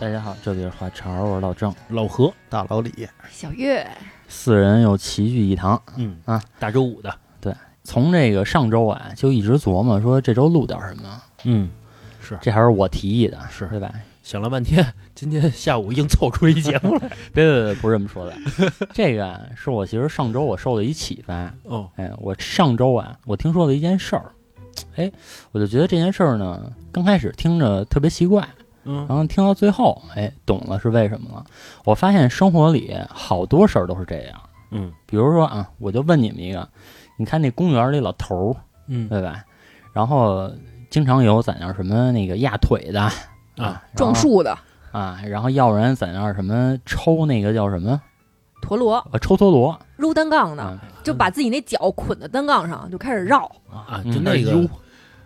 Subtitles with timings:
[0.00, 1.74] 大家好，这里是话茬，我是老郑。
[1.88, 3.84] 老何，大老李，小月，
[4.28, 5.82] 四人又齐聚一堂。
[5.96, 7.52] 嗯啊，大周五的，对
[7.82, 11.68] 从这个上周啊，就一直琢磨说这周录点什么，嗯，
[12.20, 13.92] 是这还是我提议的，是对吧？
[14.22, 17.08] 想了半天，今天下午硬凑出一节目来。
[17.34, 18.36] 别别别，不是这么说的。
[18.94, 21.52] 这个啊，是我其实上周我受了一启发。
[21.64, 24.30] 哦，哎，我上周啊，我听说了一件事儿，
[24.94, 25.10] 哎，
[25.50, 28.46] 我就觉得这件事儿呢，刚开始听着特别奇怪，
[28.88, 29.06] 嗯。
[29.08, 31.44] 然后听到最后，哎，懂了是为什么了。
[31.84, 34.40] 我发现生活里好多事儿都是这样。
[34.70, 34.90] 嗯。
[35.06, 36.68] 比如说啊，我就问你们一个，
[37.18, 38.56] 你看那公园里老头儿，
[38.88, 39.08] 嗯。
[39.08, 39.44] 对吧？
[39.92, 40.50] 然后
[40.90, 43.00] 经常有在那儿什么那个压腿的
[43.56, 44.56] 啊，撞树的。
[44.90, 48.00] 啊，然后要不然在那儿什么抽那个叫什么？
[48.62, 49.78] 陀螺，啊抽陀螺。
[49.98, 53.44] 撸单杠的，啊，就把自己那脚捆在单杠上，就开始绕。
[53.70, 54.68] 啊，嗯就那个悠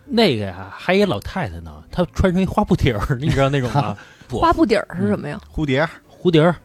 [0.05, 3.97] 那个呀，还一老太太呢，她穿成一花布底儿，你知道那种吗？
[4.29, 5.39] 花布底儿是什么呀？
[5.53, 6.55] 蝴蝶，蝴蝶儿，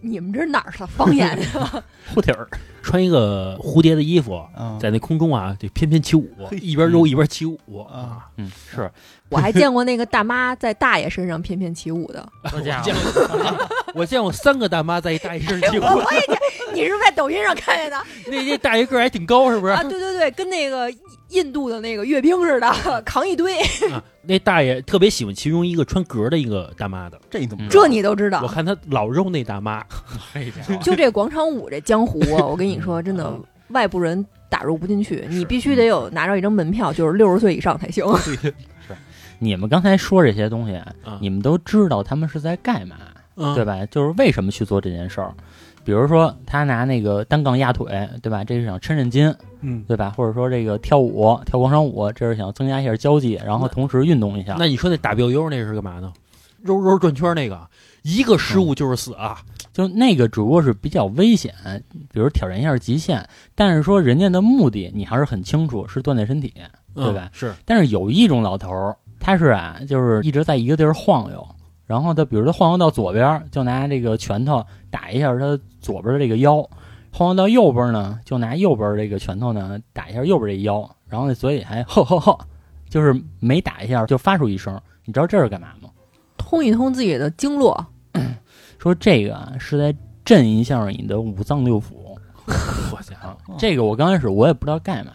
[0.00, 1.82] 你们这是哪儿的方言呀？
[2.14, 2.46] 蝴蝶儿，
[2.82, 6.28] 穿一个蝴蝶的衣服，嗯在那空中啊，就翩翩起舞，
[6.60, 8.28] 一边揉一边起舞啊。
[8.36, 8.90] 嗯，是，
[9.30, 12.28] 我还见过那个大妈在大爷身上翩翩起舞的。
[12.44, 16.36] 好家我见伙，过，我见过三个大妈在一大爷身上起舞，我我也见，
[16.74, 19.72] 你是不是在抖音上看见的那那大爷个儿还挺高，是不是？
[19.72, 19.82] 啊？
[19.82, 20.92] 对对对，跟那个
[21.30, 23.58] 印度的那个阅兵似的，扛一堆。
[23.90, 27.86] 啊，那大爷特别喜欢其中一个穿格的一个大妈的，这你怎么知这道？
[27.88, 28.48] 你都知道我？
[28.48, 29.84] 看他老揉那大妈，
[30.82, 38.04] 就这广场舞这江湖啊，我跟你说，真的外部人打入不进去，你必须得有拿着一张门票，就是六十岁以上才行。
[39.38, 40.74] 你们刚才说这些东西，
[41.04, 42.96] 啊你们都知道他们是在干嘛，
[43.36, 43.84] 嗯对吧？
[43.86, 45.34] 就是为什么去做这件事儿。
[45.86, 47.86] 比如说，他拿那个单杠压腿，
[48.20, 48.42] 对吧？
[48.42, 50.12] 这是想抻抻筋，嗯，对吧？
[50.16, 54.56] 或者说这个跳舞、跳广场舞，这是想增加一下交际，然后同时运动一下。
[54.58, 56.12] 那你说那打标优那是干嘛呢？
[56.62, 57.60] 揉揉转圈那个，
[58.02, 59.38] 一个失误就是死啊！
[59.72, 61.54] 就那个只不过是比较危险，
[62.12, 63.24] 比如挑战一下极限，
[63.54, 66.52] 但是说人家的目的你还是很清楚，是锻炼身体。
[66.94, 71.46] 对吧嗯是，但是有一种老头儿，他是啊，就是一直在一个地儿晃悠，
[71.86, 76.62] 然后他比如他晃悠到左边儿，就拿这个拳头打一下他左边的这个腰；
[77.12, 82.38] 晃悠到右边呢，就拿右边这个拳头呢打一下右边这腰，然后那嘴里还吼吼吼，
[82.88, 84.78] 就是每打一下就发出一声。
[85.04, 85.88] 你知道这是干嘛吗？
[86.36, 87.86] 通一通自己的经络，
[88.78, 91.84] 说这个啊是在震一下你的五脏六腑。
[93.58, 95.12] 这个我刚开始我也不知道干嘛，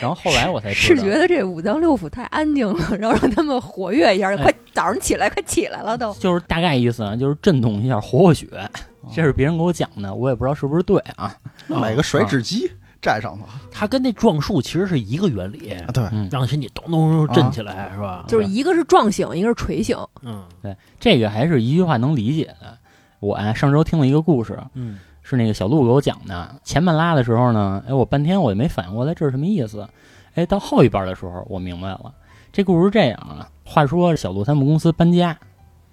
[0.00, 0.80] 然后后来我才知。
[0.80, 4.30] 是觉得这五脏六腑太安静了，然后让他们活跃一下。
[4.30, 6.12] 哎快早上起来，快起来了都。
[6.14, 8.46] 就是大概意思啊，就是震动一下，活活血。
[9.14, 11.34] 这是别人给我讲的，我也不知道是不是对啊。
[11.68, 15.86] 买个甩脂机站上头它跟那撞树其实是一个原理，啊？
[15.92, 18.24] 对，嗯，让身体咚咚咚震起来，是吧？
[18.26, 19.96] 就是一个是撞醒，一个是锤醒。
[20.22, 22.76] 嗯对，这个还是一句话能理解的。
[23.20, 24.98] 我啊，上周听了一个故事，嗯
[25.28, 26.54] 是那个小鹿给我讲的。
[26.62, 29.86] 前半拉的时候呢，哎，我半天我也没反应过来这是什么意思。
[30.34, 32.14] 哎，到后一半的时候，我明白了。
[32.52, 33.50] 这故事是这样啊。
[33.64, 35.36] 话说小鹿他们公司搬家，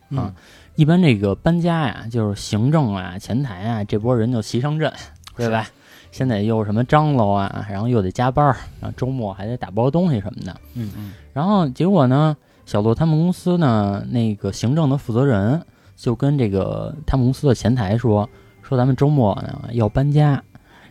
[0.09, 0.31] 嗯
[0.75, 4.93] 一般这个搬家呀，就是行政啊、前台啊这波人就齐上阵，
[5.35, 5.67] 对吧？
[6.11, 10.55] 现在又什么张罗啊，然后又得加班儿，然后周末还得打包东西什么的。
[10.75, 18.29] 嗯嗯然后结果呢，小鹿他们公司呢那个行政的负责人就跟这个他们公司的前台说，
[18.63, 20.41] 说咱们周末呢要搬家，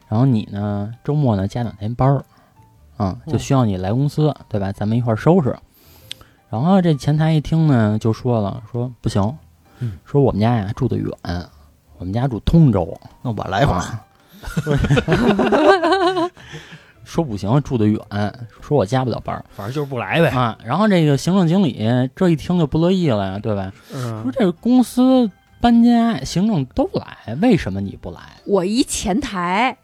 [0.08, 2.24] 然后你呢周末呢加两天班儿，
[2.96, 4.70] 啊、就需要你来公司，对吧？
[4.70, 5.56] 咱们一块儿收拾。
[6.50, 9.34] 然后这前台一听呢，就说了，说不行，
[9.78, 11.10] 嗯说我们家呀住得远，
[11.98, 14.04] 我们家住通州，那我来会儿，啊
[17.04, 18.00] 说不行，住得远，
[18.60, 20.28] 说我加不了班儿反正就是不来呗。
[20.28, 20.56] 啊。
[20.64, 21.84] 然后这个行政经理
[22.14, 23.72] 这一听就不乐意了呀，对吧？
[23.94, 25.28] 嗯说这个公司
[25.62, 28.20] 搬家，行政都来，为什么你不来？
[28.44, 29.76] 我一前台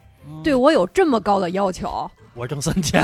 [0.42, 3.00] 对我有这么高的要求，我挣三千，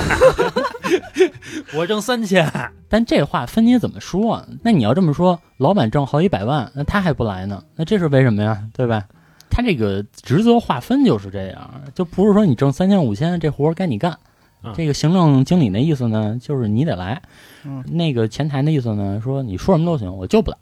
[1.72, 2.50] 我挣三千，
[2.88, 4.44] 但这话分你怎么说？
[4.60, 7.62] 那你要这么说，老板挣好几百万，那他还不来呢？
[7.76, 8.60] 那这是为什么呀？
[8.72, 9.04] 对吧？
[9.48, 14.18] 他这个职责划分就是这样，就不是说你挣三千五千，这活儿该你干。
[14.64, 17.22] 嗯这个行政经理那意思呢，就是你得来。
[17.64, 20.56] 嗯那个前台的意思呢，说你说什么都行，我就不来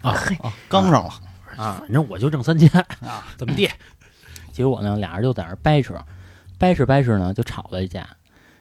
[0.00, 0.38] 啊嘿，
[0.68, 1.20] 刚上了啊。
[1.58, 2.68] 反正我就挣三千，
[3.00, 3.68] 啊， 怎么地？
[4.52, 5.94] 结果呢，俩人就在那儿掰扯，
[6.58, 8.08] 掰扯掰扯呢，就吵了一架。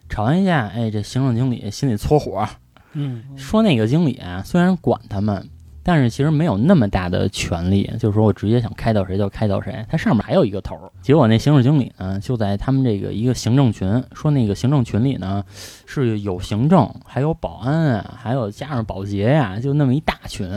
[0.09, 2.47] 吵完一架，哎，这行政经理心里搓火，
[2.93, 5.49] 嗯说那个经理啊，虽然管他们，
[5.83, 10.91] 但是其实没有那么大的权利，就是说我直接想开到谁就开到谁，他上面还有一个头儿。
[11.01, 15.43] 结果那行政经理呢，就在他们这个一个行政群，说那个行政群里呢
[15.85, 20.47] 是有行政，还有保安啊，还有加上保洁呀、就那么一大群。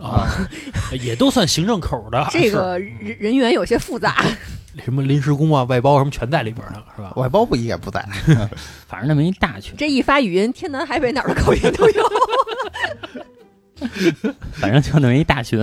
[0.00, 0.28] 啊，
[1.00, 4.24] 也都算行政口的，这个人人员有些复杂，
[4.84, 7.12] 什么临时工啊、外包什么全在里边呢，是吧？
[7.16, 8.06] 外包不应该不在，
[8.86, 12.02] 反正那么一大群，这一发语音，天南海北哪儿的口音都有。
[14.52, 15.60] 反正就那么一大群。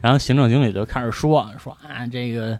[0.00, 2.58] 然后行政经理就开始说说啊，这个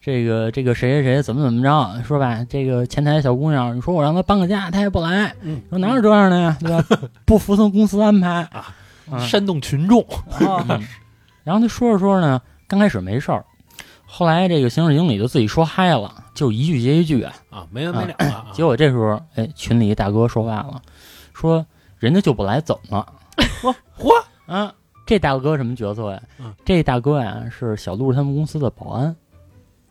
[0.00, 6.84] 这个这个谁谁谁怎么怎么着，说吧，这个前台小姑娘，你说我让她搬个家，她也不来，嗯说哪有这样的呀，对吧？
[7.24, 8.74] 不服从公司安排啊啊
[9.20, 10.04] 煽动群众，
[10.40, 10.80] 嗯
[11.44, 13.44] 然后他说着说着呢，刚开始没事儿，
[14.06, 17.32] 后来这个行政经理就自己说嗨了，就一句接一句啊。
[17.50, 18.46] 啊，没完没了啊！
[18.52, 20.80] 结果这时候，哎，群里一大哥说话了，
[21.34, 21.64] 说
[21.98, 23.74] 人家就不来怎么了？
[23.98, 24.12] 嚯，
[24.46, 24.72] 啊，
[25.06, 26.22] 这大哥什么角色呀？
[26.38, 29.16] 嗯这大哥呀是小鹿他们公司的保安。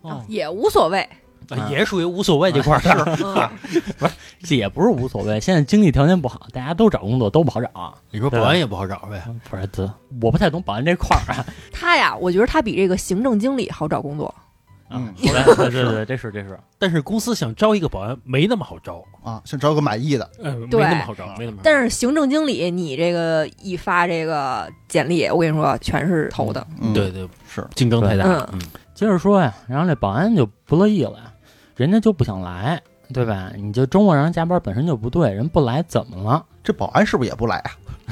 [0.02, 1.08] 哦也无所谓。
[1.52, 3.50] 啊也属于无所谓这块儿的。
[4.00, 4.10] 嗯
[4.44, 7.94] 这 也不是无所谓，现在经济条件不好，大家都找工作都不好找。
[8.10, 9.22] 你说保安也不好找呗？
[9.50, 9.84] 不是这，
[10.22, 11.46] 我不太懂保安这块儿啊。
[11.72, 14.34] 他呀，我觉得他比这个行政经理好找工作。
[14.94, 16.60] 嗯，对对对对，这是这是。
[16.78, 21.60] 但是公司想招一个保安没那么好招，啊，想招个满意的，呃，没那么好招，没那么。
[21.64, 26.66] 但是行政经理，你这个一发这个简历，我跟你说，全是投的。
[26.82, 28.50] 嗯，对对，是，竞争太大了。
[28.52, 28.60] 嗯，
[28.94, 31.31] 接着说呀，然后这保安就不乐意了呀，
[31.76, 32.82] 人家就不想来，
[33.14, 33.52] 对吧？
[33.56, 36.46] 你就周末让人加班本身就不对，人不来怎么了？
[36.64, 37.72] 这保安是不是也不来啊？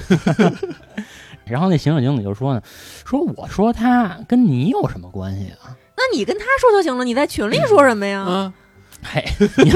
[1.46, 2.62] 然后那行政经理就说呢，
[3.06, 5.76] 说我说他跟你有什么关系啊？
[5.98, 8.22] 那你跟他说就行了，你在群里说什么呀？
[8.22, 8.54] 啊，
[9.04, 9.24] 嘿，
[9.58, 9.72] 你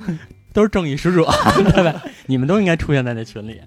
[0.52, 1.24] 都是正义使者，
[1.72, 2.02] 对吧？
[2.26, 3.60] 你们都应该出现在那群里。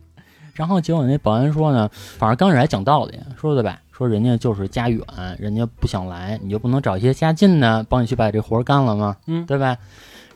[0.54, 3.80] 然后结果那保安说呢，反正刚开始还讲道理，说对吧？
[4.02, 5.00] 说人家就是家远，
[5.38, 9.16] 人家不想来，你就不能找一些家近的帮你去把这活儿干了吗？
[9.28, 9.78] 嗯对吧？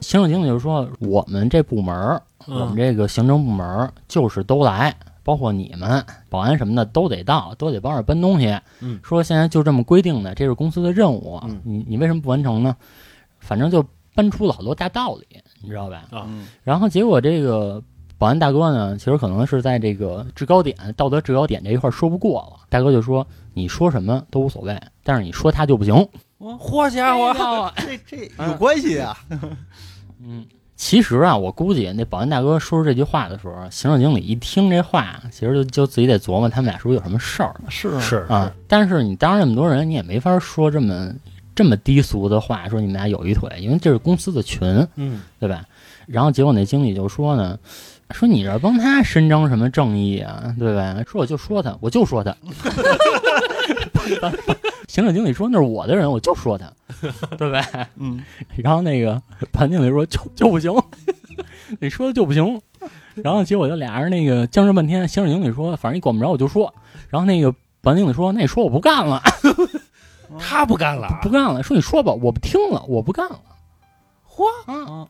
[0.01, 8.55] 行政经理就说，我们这部门儿，我们嗯这个行政部门就是都来，包括你们保安什么的都得到，都得帮着搬东西。
[8.81, 12.75] 嗯说现在就这么规定的，这是公司的任务，嗯你你为什么不完成呢？
[13.39, 13.83] 反正就
[14.13, 15.25] 搬出了好多大道理，
[15.63, 16.03] 你知道吧？
[16.11, 17.81] 啊，嗯，然后结果这个
[18.17, 23.25] 保安大哥呢，其实可能是在这个制高点、道德制高点这一块说不过了，大哥就说
[23.55, 25.95] ：“你说什么都无所谓，但是你说他就不行。
[26.37, 29.17] 嚯家伙，这这有关系啊？”
[30.21, 38.51] 嗯，其实啊，我估计那保安大哥说出这句话的时候，行政经理一听这话，其实就就自己得琢磨他们俩是不是有什么事儿是是啊。
[38.67, 41.13] 但是你当着那么多人，你也没法说这么
[41.55, 45.63] 这么低俗的话，说你们俩有一腿，因为这是公司的群，嗯，对吧？
[46.05, 47.57] 然后结果那经理就说呢，
[48.11, 50.95] 说你这帮他伸张什么正义啊，对吧？
[51.07, 52.35] 说我就说他，我就说他。
[54.87, 56.71] 行政经理说那是我的人，我就说他，
[57.37, 57.87] 对吧？
[57.97, 58.23] 嗯，
[58.55, 59.21] 然后那个
[59.51, 60.71] 潘经理说就就不行，
[61.81, 62.61] 你说的就不行。
[63.15, 66.71] 然后结果就俩人那个僵持半天，行政经理说反正你管不着我就说。
[67.09, 69.21] 然后那个潘经理说那你说我不干了，
[70.39, 73.39] 他不干了，不干了，说你说吧，我不听了，我不干了。
[74.29, 75.07] 嚯，嗯，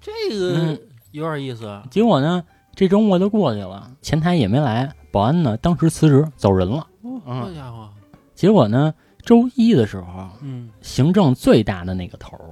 [0.00, 0.78] 这个嗯
[1.16, 1.66] 有点意思。
[1.66, 1.82] 啊。
[1.90, 2.44] 结果呢，
[2.74, 6.86] 这周末就过去了，前台也没来，保安呢当时辞职走人了。
[7.24, 7.88] 好家伙，
[8.34, 8.94] 结果呢，
[9.24, 12.44] 周一的时候，嗯，行政最大的那个头儿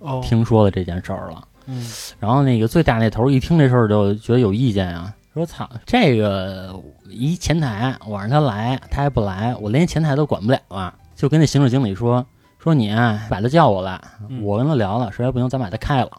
[0.00, 1.84] 哦，听说了这件事儿了，嗯，
[2.18, 12.24] 然后那个最大那头儿一听这事儿就觉得有意见啊，说操，这个一前台我让他来，他还不来，我连前台都管不了了，就跟那行政经理说
[12.58, 14.42] 说你啊，把他叫过来，嗯。
[14.44, 16.10] 我跟他聊了，实在不行咱把他开了。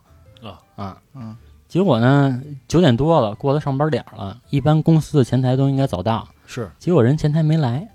[0.44, 0.98] 啊啊。
[1.14, 1.38] 嗯。
[1.72, 6.70] 结果呢，九点多了，过了上班点儿了，一般公司的前台都应该早到，是。
[6.78, 7.88] 结果人前台没来，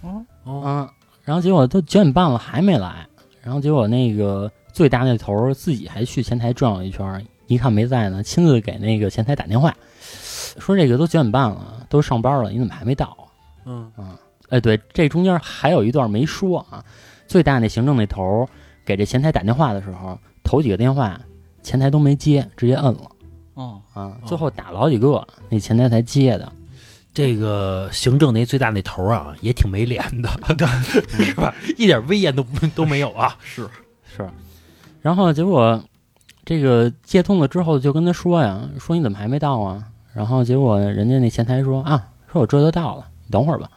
[0.00, 0.24] 哦。
[0.44, 0.88] 哦，嗯，
[1.22, 3.06] 然后结果都九点半了还没来，
[3.42, 9.76] 然后结果那个最大那头儿自己还去前台转了一圈儿，一看没在呢，亲自给那个前台打电话，
[10.58, 13.14] 说这个都九点半了，都上班了，你怎么还没到？
[13.64, 13.92] 啊？
[13.98, 14.16] 嗯，
[14.48, 16.82] 哎，对，这中间还有一段没说啊，
[17.26, 18.48] 最大那行政那头儿
[18.82, 21.20] 给这前台打电话的时候，头几个电话
[21.62, 23.10] 前台都没接，直接摁了
[23.54, 26.50] 哦，啊，最后打了好几个，那前台才接的。
[27.12, 30.30] 这个行政那最大那头啊，也挺没脸的，
[31.08, 31.52] 是吧？
[31.76, 33.36] 一点威严都不都没有啊。
[33.42, 33.68] 是，
[34.16, 34.30] 是，
[35.02, 35.82] 然后结果
[36.44, 39.84] 这个接通了之后，就跟他说呀，说你怎么还没到啊？
[40.14, 43.68] 然后结果人家那前台说啊，说我这就到了，你等会儿吧。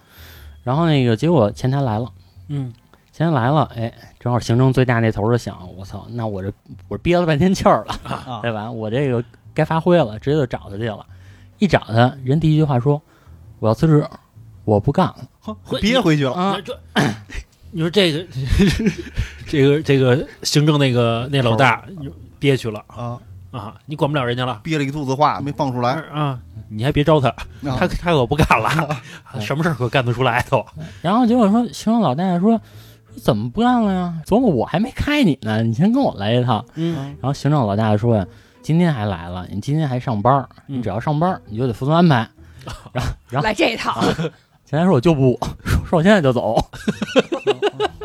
[0.63, 2.11] 然后那个结果前台来了，
[2.49, 2.71] 嗯，
[3.13, 6.51] 前台来了，哎，正好行政最大那头儿就想，我操，那我这
[6.87, 8.71] 我憋了半天气儿了，啊 对吧？
[8.71, 11.05] 我这个该发挥了，直接就找他去了。
[11.59, 12.99] 一找他，人第一句话说
[13.61, 14.03] ：“我要辞职，
[14.65, 15.55] 我不干了。
[15.79, 16.33] 憋回去了。
[16.33, 16.77] 啊这，
[17.69, 18.25] 你说这个，
[19.47, 21.85] 这个这个行政那个那老大
[22.39, 23.19] 憋屈了啊，
[23.51, 23.75] 啊！
[23.85, 25.93] 你管不了人家了憋了一肚子话没放出来。
[26.11, 26.39] 啊！
[26.67, 28.97] 你还别招他，啊他他可不干了，
[29.39, 30.65] 什么事儿可干得出来都。”
[31.03, 32.59] 然后结果说，行政老大爷说
[33.13, 34.13] ：“说怎么不干了呀？
[34.25, 38.25] 琢磨我还没开你呢，你先跟我来一趟。”嗯然后行政老大说呀
[38.61, 42.27] ：“今天还来了，你今天还上班你只要上班，你就得服从安排。
[42.93, 44.01] ”然后，然后来这一套，
[44.65, 46.55] 前台说：“我就不，说 说我现在就走，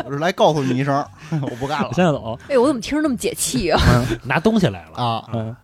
[0.05, 1.05] 我是来告诉你一声，
[1.43, 2.39] 我不干了我现在走。
[2.49, 3.81] 哎，我怎么听着那么解气啊？
[4.25, 5.25] 拿东西来了，啊！
[5.33, 5.55] 嗯，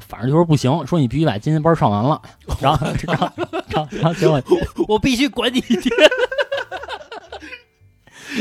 [0.00, 2.20] 反正就说不行，说你必须把今天班上完了。
[2.60, 3.30] 然后，然后，
[3.68, 4.40] 然后，然后结果，
[4.88, 5.90] 我必须管你一天。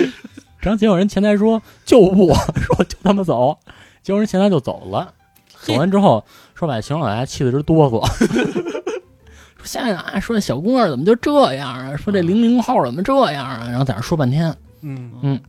[0.60, 3.58] 然后结果人前台说就不， 说就他妈走。
[4.02, 5.14] 结果人前台就走了。
[5.62, 8.06] 走完之后，说把邢老大爷气得直哆嗦。
[9.56, 11.96] 说现在啊，说这小姑娘怎么就这样啊？
[11.96, 13.68] 说这零零后怎么这样啊？
[13.70, 14.54] 然后在那说半天。
[14.82, 15.40] 嗯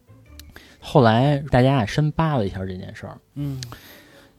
[0.87, 3.19] 后来大家也深扒了一下这件事儿。
[3.35, 3.61] 嗯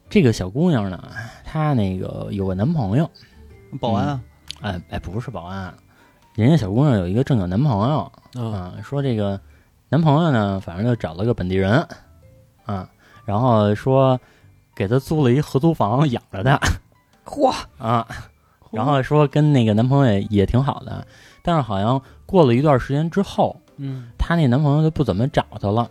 [0.10, 1.04] 这个小姑娘呢，
[1.44, 3.10] 她那个有个男朋友，
[3.82, 4.22] 保安啊，
[4.62, 5.74] 哎哎，不是保安，
[6.36, 9.42] 人家小姑娘有一个正经男朋友啊啊，说这个
[9.90, 11.88] 男朋友呢，反正就找了个本地人
[12.66, 12.90] 啊，
[13.26, 14.20] 然后说
[14.76, 16.60] 给她租了一合租房养着她
[17.26, 18.08] 嚯，啊，
[18.72, 21.06] 然后说跟那个男朋友也也挺好的，
[21.42, 24.12] 但是好像过了一段时间之后，嗯。
[24.18, 25.88] 她那男朋友就不怎么找她了。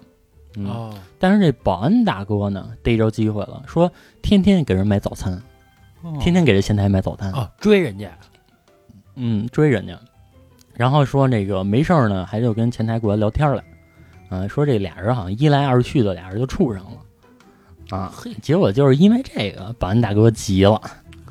[0.56, 0.92] 嗯，哦。
[1.20, 3.90] 但是这保安大哥呢，逮着机会了，说
[4.22, 5.40] 天天给人买早餐，
[6.02, 6.16] 哦。
[6.20, 8.10] 天天给这前台买早餐，哦，追人家。
[9.14, 9.96] 嗯，追人家，
[10.74, 13.62] 然后说那个没事儿呢，还就跟前台过来聊天来，
[14.30, 18.12] 嗯、说这俩人好像一来二去的，俩人就处上了，啊，
[18.42, 20.80] 结果就是因为这个，保安大哥急了，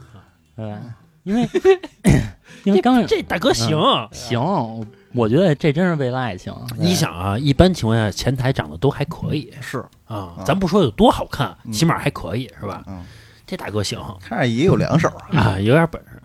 [0.56, 0.80] 对吧？
[1.24, 1.48] 因为
[2.66, 3.78] 因为刚这大哥行。
[4.12, 12.84] 行，我觉得这真是为了爱情，你想啊，一般情况下前台长得都还可以是，啊，啊咱不说有多好看，嗯起码还可以是吧？
[12.88, 13.04] 嗯，
[13.46, 15.40] 这大哥行看着也有两手啊。
[15.40, 16.22] 啊，有点本事。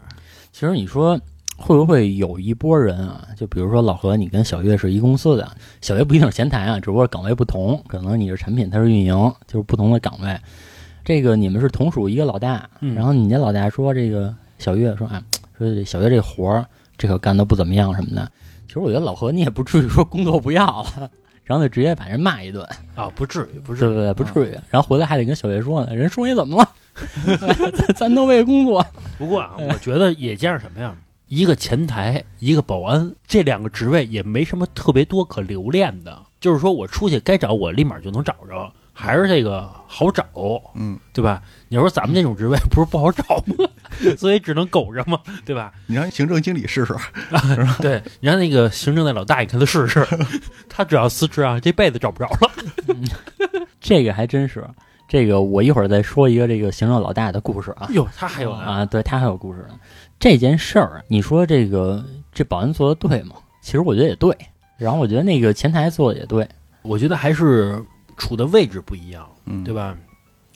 [0.52, 1.18] 其实你说
[1.58, 3.26] 会不会有一波人啊？
[3.36, 5.46] 就比如说老何，你跟小月是一公司的，
[5.80, 9.14] 小月不一定是前台啊， 只不过岗位不同，可能你是产品，他是运营，
[9.46, 10.38] 就是不同的岗位。
[11.04, 15.22] 这个你们是同属一个老大，嗯然后你家老大说这个小月说啊，
[15.58, 16.64] 说小月这活儿
[16.96, 18.30] 这可干的不怎么样什么的。
[18.66, 21.10] 其实我觉得老何你也不至于说工作不要了，
[21.44, 22.62] 然后就直接把人骂一顿，
[22.94, 23.88] 啊，不至于，不至于。
[23.88, 24.14] 对不对？
[24.14, 24.52] 不至于。
[24.70, 26.68] 然后回来还得跟小月说呢，人说你怎么了？
[27.38, 28.84] 咱 咱都为工作。
[29.16, 30.94] 不过啊，我觉得也加上什么呀？
[31.28, 36.22] 一个前台，一个保安，这两个职位也没什么特别多可留恋的。
[36.40, 40.24] 就是说我出去该找我立马就能找着，还是这个好找，
[40.74, 41.42] 嗯，对吧？
[41.68, 43.68] 你说咱们这种职位不是不好找吗？
[44.16, 45.72] 所以只能苟着嘛，对吧？
[45.86, 46.94] 你让行政经理试试，
[47.82, 50.06] 对，你让那个行政的老大，爷看他试试，
[50.68, 52.50] 他只要辞职啊，这辈子找不着了。
[53.80, 54.64] 这个还真是，
[55.08, 59.74] 这个我一会儿再说一个这个行政老大的故事啊哟，他还有，啊，对他还有故事呢。
[60.18, 63.36] 这件事儿，你说这个这保安做的对吗？
[63.62, 64.36] 其实我觉得也对，
[64.76, 66.48] 然后我觉得那个前台做的也对，
[66.82, 67.82] 我觉得还是
[68.16, 69.96] 处的位置不一样，嗯，对吧？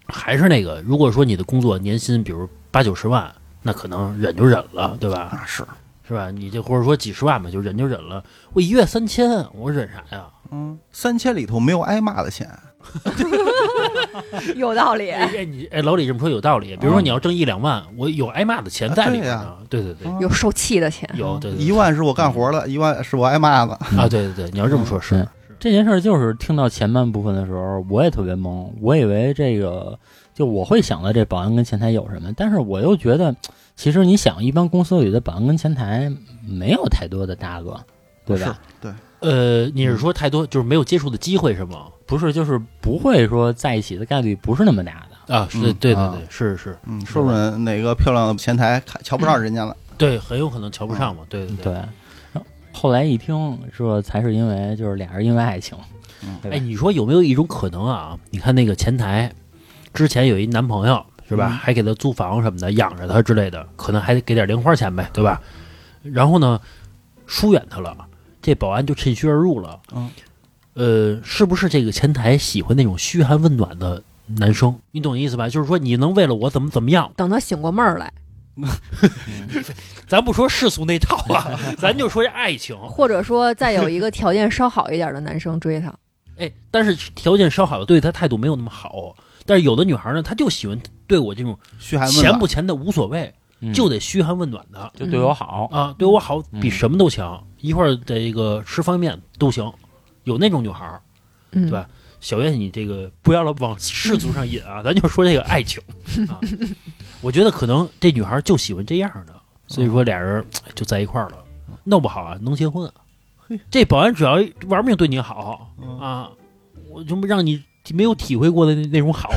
[0.06, 5.20] 还是那个，如果说你的工作年薪比如八九十万，那可能忍就忍了，对吧？
[5.20, 5.64] 啊是，
[6.06, 6.30] 是吧？
[6.30, 8.22] 你这或者说几十万吧，就忍就忍了。
[8.52, 10.26] 我一月三千，我忍啥呀？
[10.50, 12.50] 嗯，三千里头没有挨骂的钱，
[14.56, 15.10] 有道理。
[15.10, 16.76] 哎哎，你哎，老李这么说有道理。
[16.76, 19.56] 比如说你要挣一两万，我有挨骂的钱在里面呢。
[19.68, 23.72] 对对对，有受气的钱，有对对对一万是我干活的，一万是我挨骂的。
[23.74, 25.26] 啊，对对对，你要这么说，是对
[25.58, 29.98] 这件事儿就是听到前半部分的时候，我也特别懵，我以为这个
[30.34, 33.34] 就我会想到这保安跟前台有什么，但是我又觉得，
[33.76, 36.12] 其实你想，一般公司里的保安跟前台
[36.46, 37.80] 没有太多的搭个，
[38.26, 38.58] 对吧？
[39.22, 41.86] 呃，你是说太多就是没有接触的机会是吗？
[42.06, 45.34] 不是，就是不会说在一起的概率不是那么大的。
[45.34, 51.22] 啊，是对对对，是是，嗯，说准哪个漂亮的前台看瞧不上人家了，对，很有可能瞧不上嘛。
[51.28, 51.74] 对对对，
[52.34, 55.78] 后后来一听说才是因为就是俩人因为爱情，
[56.22, 58.18] 嗯哎，你说有没有一种可能啊？
[58.30, 59.32] 你看那个前台
[59.94, 61.46] 之前有一男朋友是吧？
[61.48, 65.40] 嗯还给他租房什么的，养着他之类的，可能还得给点零花钱呗，对吧？
[66.02, 66.60] 然后呢，
[67.26, 67.96] 疏远他了，
[68.42, 69.80] 这保安就趁虚而入了。
[69.94, 70.10] 嗯，
[70.74, 74.78] 呃，是不是这个前台喜欢那种嘘寒问暖的男生？
[74.90, 75.48] 你懂意思吧？
[75.48, 77.10] 就是说你能为了我怎么怎么样？
[77.16, 78.12] 等他醒过闷儿来，
[80.06, 82.76] 咱不说世俗那套啊，咱就说这爱情。
[82.88, 85.94] 或者说再有一个条件稍好一点的男生追她，
[86.36, 89.14] 哎，但是条件稍好的对他态度没有那么好。
[89.44, 97.42] 但是有的女孩呢，她就喜欢对我这种嘘寒问暖钱不钱的无所谓，嗯就得嘘寒问暖的就对我好，啊，对我好嗯比什么都强。
[97.62, 99.72] 一会儿这个吃方便面都行，
[100.24, 101.00] 有那种女孩儿。
[101.52, 101.88] 嗯，对吧
[102.20, 105.82] 小月，你这个不要老往世俗上引啊， 咱就说这个爱情
[106.28, 106.38] 啊。
[107.20, 109.34] 我觉得可能这女孩就喜欢这样的，
[109.66, 111.38] 所以说俩人哎就在一块儿了。
[111.84, 112.90] 弄不好啊，能结婚。
[113.70, 114.38] 这保安只要
[114.68, 116.30] 玩命对你好嗯啊，
[116.88, 119.30] 我就让你没有体会过的那那种好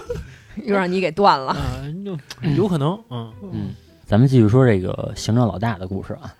[0.64, 1.52] 又让你给断了。
[1.52, 2.18] 啊，就
[2.50, 6.34] 有可能嗯嗯，咱们继续说这个行政老大的故事啊。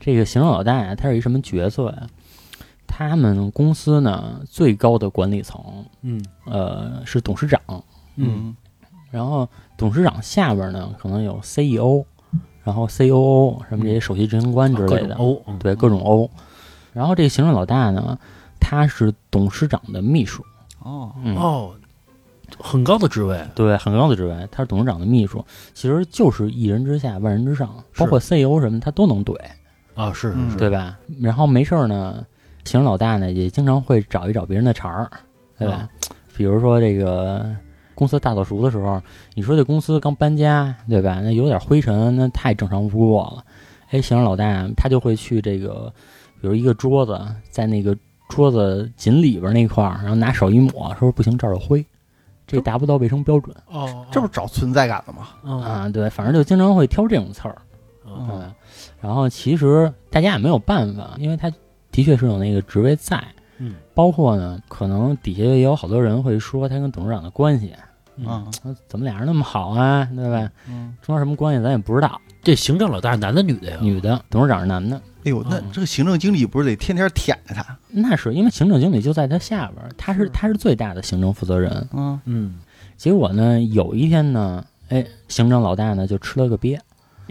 [0.00, 2.06] 这个行政老大呀，他是一什么角色呀？
[2.86, 5.62] 他们公司呢最高的管理层，
[6.02, 6.24] 嗯。
[6.46, 7.60] 呃，是董事长，
[8.16, 8.56] 嗯。
[9.10, 12.04] 然后董事长下边呢可能有 CEO，
[12.64, 15.58] 然后 COO 什么这些首席执行官之类的，种欧嗯。
[15.58, 16.30] 对各种 O。
[16.92, 18.18] 然后这个行政老大呢，
[18.58, 20.42] 他是董事长的秘书，
[20.80, 21.72] 哦，嗯，哦，
[22.58, 23.40] 很高的职位。
[23.54, 29.38] 对，很高的职位，他是董事长的秘书，其实就是一人之下万人之上，包括 CEO 什么他都能怼，
[29.98, 30.96] 啊，是嗯是是，对吧？
[31.20, 32.24] 然后没事儿呢，
[32.64, 35.10] 行政老大呢也经常会找一找别人的茬儿，
[35.58, 35.74] 对吧？
[35.74, 35.88] 啊
[36.36, 37.44] 比如说这个
[37.96, 39.02] 公司大扫除的时候，
[39.34, 41.20] 你说这公司刚搬家，对吧？
[41.20, 43.44] 那有点灰尘，那太正常不过了。
[43.90, 45.92] 哎，行政老大他就会去这个，
[46.40, 47.96] 比如一个桌子，在那个
[48.28, 51.84] 桌子紧里边那块儿，然后拿手一抹，说不行，这儿有灰，
[52.46, 55.30] 这达不到卫生标准哦，这不找存在感了吗？
[55.42, 55.88] 嗯啊。
[55.88, 57.58] 对，反正就经常会挑这种刺儿。
[58.06, 58.54] 嗯嗯，
[59.00, 61.50] 然后其实大家也没有办法，因为他
[61.90, 63.22] 的确是有那个职位在，
[63.58, 67.72] 嗯，包括呢，可能底下也有好多人会说他跟董事长的关系，
[68.16, 70.50] 嗯，嗯呃怎么俩人那么好啊，对吧？
[70.68, 72.20] 嗯，中间什么关系咱也不知道。
[72.42, 73.78] 这行政老大男的女的呀？
[73.80, 75.64] 女的，董事长是男的，哎呦，那嗯。
[75.72, 77.76] 这个行政经理不是得天天舔着他？
[77.88, 81.88] 那是因为行政经理就在他下边儿，他是是他是最大的行政负责人。
[81.92, 82.18] 嗯。
[82.24, 82.58] 嗯。
[82.96, 86.80] 结果呢，有一天呢，哎，行政老大呢就吃了个鳖，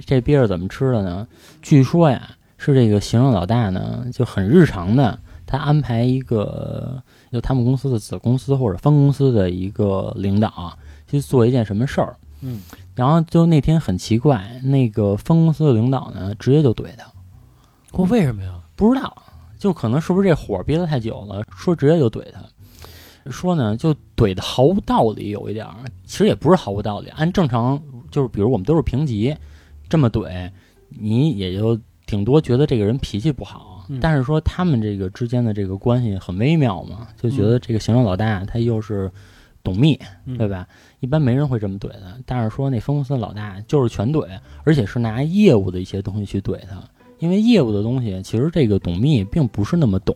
[0.06, 1.28] 这鳖是怎么吃的呢？
[1.62, 12.62] 据说呀，是这个行政老大呢就很日常的，他安排一个就他们公司的子公司或者分公司的一个领导去做一件什么事儿，嗯，
[12.96, 17.06] 然后就那天很奇怪，那个分公司的领导呢直接就怼他，
[17.92, 18.54] 我为什么呀？
[18.76, 19.16] 不知道，
[19.58, 27.10] 就可能是不是这火憋得太久了，说直接就怼他，说呢就怼的毫无道理，有一点儿，其实也不是毫无道理。
[27.10, 27.82] 按正常
[28.12, 29.36] 就是，比如我们都是评级，
[29.90, 30.50] 这么怼，
[30.90, 39.12] 你也就顶多觉得这个人脾气不好，嗯但是说他们这个之间的这个关系很微妙嘛，就觉得这个行政老大他又是
[39.64, 40.68] 董秘，嗯对吧？
[41.00, 44.28] 一般没人会这么怼的，但是说那分公司老大就是全怼，
[44.64, 46.82] 而且是拿业务的一些东西去怼他。
[47.20, 50.16] 因为业务的东西，其实这个董秘并不是那么懂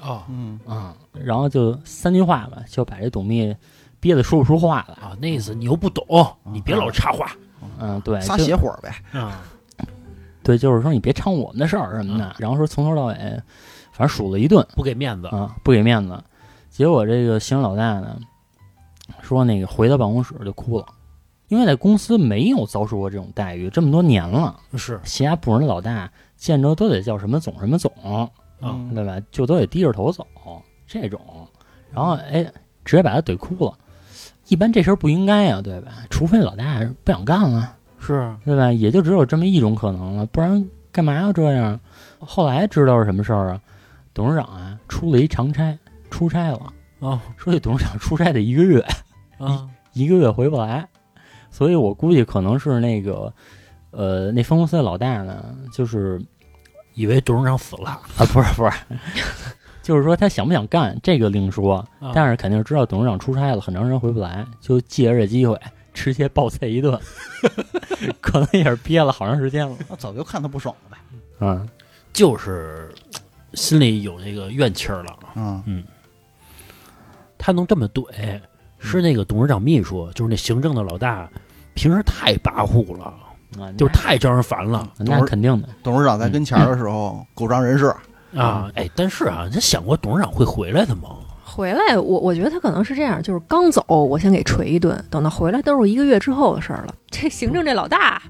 [0.00, 3.54] 哦嗯啊、然后就三句话吧，就把这董秘
[4.00, 4.94] 憋得说不出话了。
[4.94, 6.04] 啊，那意思你又不懂，
[6.50, 7.36] 你别老插话
[7.80, 8.94] 嗯，对，撒就邪火呗。
[9.18, 9.42] 啊。
[10.42, 12.34] 对，就是说你别掺我们的事儿什么的。
[12.38, 13.14] 然后说从头到尾，
[13.92, 16.18] 反正数了一顿不给面子，啊，不给面子。
[16.70, 18.18] 结果这个行政老大呢，
[19.20, 20.86] 说那个回到办公室就哭了，
[21.48, 28.28] 因为在公司没有遭受过这种待遇，这么多年了，是其他部门的老大见着都得叫什么总什么总，啊，
[28.62, 29.20] 嗯对吧？
[29.30, 30.26] 就都得低着头走
[30.86, 31.20] 这种，
[31.92, 32.42] 然后哎，
[32.82, 33.74] 直接把他怼哭了。
[34.50, 35.92] 一般这事儿不应该呀，对吧？
[36.10, 38.72] 除非老大不想干了，是对吧？
[38.72, 41.78] 也就只有这么一种可能了，不然干嘛要这样？
[42.18, 43.60] 后来知道是什么事儿啊？
[44.12, 45.78] 董事长啊出了一长差，
[46.10, 46.58] 出差了，
[46.98, 48.84] 啊说这董事长出差得一个月，
[49.38, 50.88] 啊，一个月回不来，
[51.52, 53.32] 所以我估计可能是那个，
[53.92, 56.20] 呃，那分公司的老大呢，就是
[56.94, 58.72] 以为董事长死了，啊，不是不是，
[59.90, 65.58] 就是说他想不想干这个另说，啊但是肯定是知道董事长出差了，很长时间回不来，就借着这机会
[65.92, 66.96] 吃些暴菜一顿，
[68.22, 69.76] 可能也是憋了好长时间了。
[69.88, 70.98] 那早就看他不爽了呗。
[71.40, 71.68] 嗯，
[72.12, 72.88] 就是
[73.54, 75.18] 心里有那个怨气儿了。
[75.34, 75.82] 嗯
[77.36, 78.40] 他能这么怼，
[78.78, 81.28] 是那个董事长秘书，就是那行政的老大，
[81.74, 83.06] 平时太跋扈了，
[83.58, 87.92] 啊，就是太招人烦了那那肯定的，董事长在跟前儿的时候，狗仗人势。
[88.34, 88.70] 啊！
[88.74, 91.08] 哎，但是啊，你想过董事长会回来的吗？
[91.44, 96.94] 回来，我我觉得他可能是这样，就是刚走，我先给锤一顿，等到回来都是一个月之后的事儿了。
[97.10, 98.22] 这行政这老大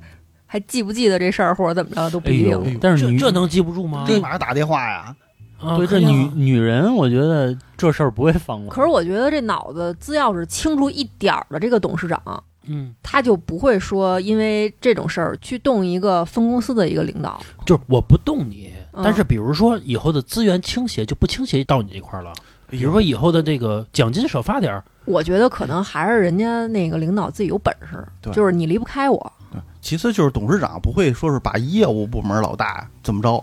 [0.47, 2.59] 还记不记得这事儿，或者怎么着都不一定。
[2.65, 4.07] 哎但是女这这能记不住吗？
[4.09, 5.15] 立马打电话呀，
[5.61, 8.73] 啊对这女女人，我觉得这事儿不会放过。
[8.73, 17.39] 可是我觉得这脑子只要是清楚一点儿的这个董事长，嗯，他就不会说因为这种事儿去动一个分公司的一个领导。
[17.67, 22.33] 就是我不动你，嗯但是比如说以后的资源倾斜就不倾斜到你这块儿了。
[22.69, 29.33] 比如说以后的这个奖金少发点儿，我觉得可能还是人家那个领导自己有本事，就是你离不开我。
[29.81, 33.43] 其次就是董事长不会说是把业务部门老大怎么着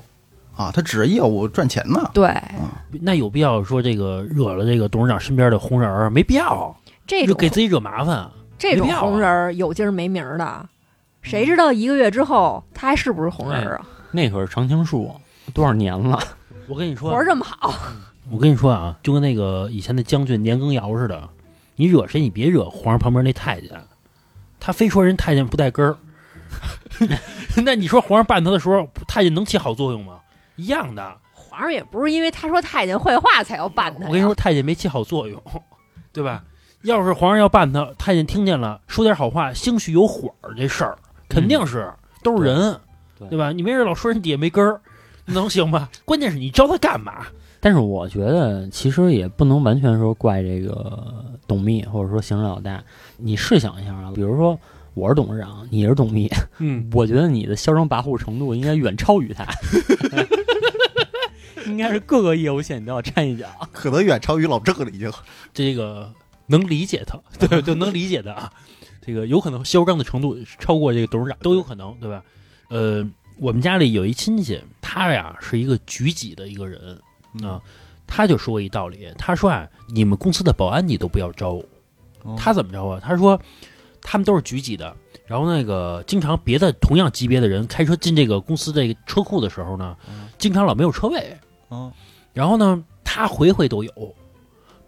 [0.55, 2.09] 啊，他指着业务赚钱呢。
[2.13, 2.33] 对，
[3.01, 6.09] 那有必要说这个惹了这个董事长身边的红人儿？
[6.09, 6.73] 没必要，
[7.05, 8.29] 这种就给自己惹麻烦。
[8.57, 10.65] 这种红人儿有今儿没名儿的，
[11.21, 13.85] 谁知道一个月之后他还是不是红人儿啊？
[14.11, 15.13] 那可是常青树，
[15.53, 16.19] 多少年了？
[16.67, 17.73] 我跟你说活，儿这么好，
[18.29, 21.29] 我跟你说啊，就跟那个以前的将军年羹尧似的，
[21.75, 23.71] 你惹谁你别惹皇上旁边那太监，
[24.59, 25.97] 他非说人太监不带根儿，
[27.63, 30.19] 那你说皇上办他的时候，太监能起好作用吗？
[30.55, 31.17] 一样的。
[31.33, 34.05] 皇上也不是因为他说太监坏话才要办他。
[34.07, 35.41] 我跟你说，太监没起好作用，
[36.13, 36.43] 对吧？
[36.83, 40.95] 要是皇上要办他，太监听见了，说点好话，兴许有火儿，这事儿
[41.27, 42.79] 肯定是、都是人，
[43.17, 43.51] 对对吧？
[43.51, 44.79] 你没事老说人底下没根儿，
[45.33, 45.89] 能行吗？
[46.05, 47.27] 关键是你招他干嘛？
[47.59, 52.83] 但是我觉得其实也不能完全说怪这个董秘或者说行政老大。
[53.17, 54.57] 你试想一下啊，比如说
[54.93, 59.45] 我是董事长，你是董秘，嗯，我觉得你的嚣张跋扈程度应该远超于他，
[61.65, 63.47] 应该是各个业务线你都要掺一脚。
[63.73, 65.11] 可能远超于老郑了，已经。
[65.53, 66.13] 这个
[66.45, 68.51] 能理解他，对就，能理解的啊。
[69.01, 72.23] 这个有可能嚣张的程度超过这个董事长都有可能，对吧？
[72.69, 73.07] 呃，
[73.39, 76.99] 我们家里有一亲戚，他呀是一个局级的一个人
[77.43, 77.61] 啊，
[78.05, 81.61] 他就说一道理，他说啊，你们公司的保安你都不要招，
[82.23, 82.35] 哦。
[82.37, 82.99] 他怎么着啊？
[83.01, 83.39] 他说
[84.01, 84.95] 他们都是局级的，
[85.25, 89.95] 然后那个经常别的同样级别的人开车进这个公司这个车库的时候呢，
[90.37, 91.37] 经常老没有车位，
[91.69, 91.91] 嗯
[92.33, 94.15] 然后呢，他回回都有，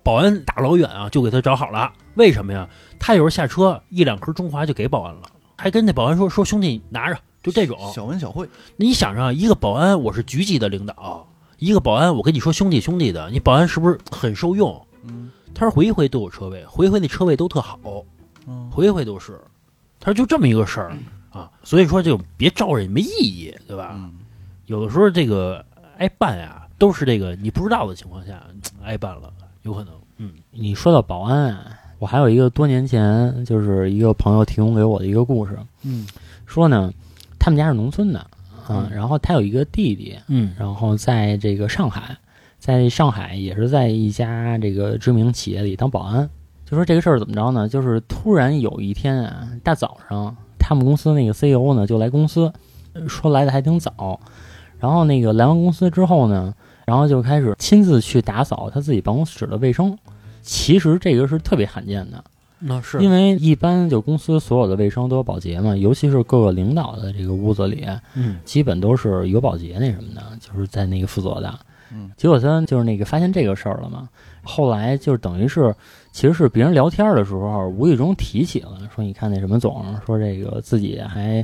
[0.04, 1.92] 保安大老远啊就给他找好了。
[2.16, 2.68] 为什么呀？
[3.00, 5.22] 他有时候下车一两颗中华就给保安了，
[5.58, 7.78] 还跟那保安说说兄弟拿着，就这种。
[7.94, 8.48] 小恩小惠，
[8.78, 14.82] 你想啊一个保安我是局级的领导，一个保安我跟你说兄弟兄弟的，你保安是不是很受用？
[15.04, 17.80] 嗯他说回回都有车位，回回那车位都特好，
[18.48, 19.40] 嗯回回都是。
[20.00, 20.96] 他说就这么一个事儿
[21.32, 23.92] 啊，所以说就别招人没意义，对吧？
[23.96, 24.14] 嗯
[24.68, 25.66] 有的时候这个
[25.98, 28.42] 挨办呀，都是这个你不知道的情况下
[28.84, 29.94] 挨办了，有可能。
[30.18, 31.66] 嗯你说到保安啊，
[31.98, 36.08] 我还有一个多年前就是一个朋友提供给我的一个故事，嗯
[36.46, 36.94] 说呢，
[37.50, 38.30] 他们家是农村的啊
[38.70, 42.16] 嗯，然后他有一个弟弟，嗯然后在这个上海，
[42.60, 46.30] 在上海也是在一家这个知名企业里当保安。
[46.64, 47.68] 就说这个事儿怎么着呢？
[47.68, 52.54] 就是突然有一天啊，大早上，他们公司那个 CEO 呢就来公司，
[53.08, 54.20] 说来的还挺早。
[54.78, 56.54] 然后那个来完公司之后呢，
[56.86, 59.98] 然后就开始亲自去打扫他自己办公室的卫生。
[60.44, 62.24] 其实这个是特别罕见的，
[62.60, 71.60] 那是因为一般就公司所有的卫生都有保洁嘛，尤其是各个领导的这个屋子里，嗯基本都是有保洁那什么的，就是在那个负责的。
[71.92, 74.08] 嗯，结果他就是那个发现这个事儿了嘛，
[74.44, 75.74] 后来就是等于是，
[76.12, 81.44] 其实是别人聊天的时候无意中提起了，说你看那什么总说这个自己还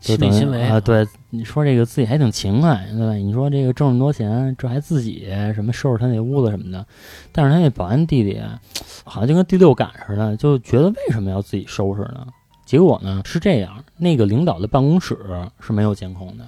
[0.00, 3.12] 亲力亲为啊，对，你说这个自己还挺勤快，对吧？
[3.14, 6.86] 你说这个挣这么多钱，这还自己什么收拾他那屋子什么的，
[7.30, 8.60] 但是他那保安弟弟啊
[9.04, 12.26] 好像就跟第六感似的，就觉得为什么要自己收拾呢？
[12.64, 15.18] 结果呢是这样，那个领导的办公室
[15.60, 16.44] 是没有监控的，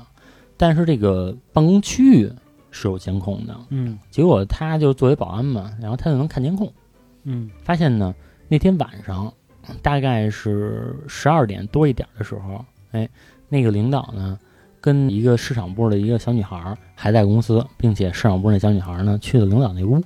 [0.57, 2.33] 但是这个办公区域
[2.71, 3.55] 是有监控的。
[3.71, 6.73] 嗯结果他就作为保安嘛，然后他就能看监控，
[7.25, 8.15] 嗯发现呢
[8.49, 9.33] 那天晚上
[9.83, 13.09] 大概是十二点多一点的时候，哎，
[13.53, 14.38] 那个领导呢
[14.81, 20.03] 跟一个市场部的一个小女孩儿还在公司，并且市场部那小女孩儿呢去了领导那屋，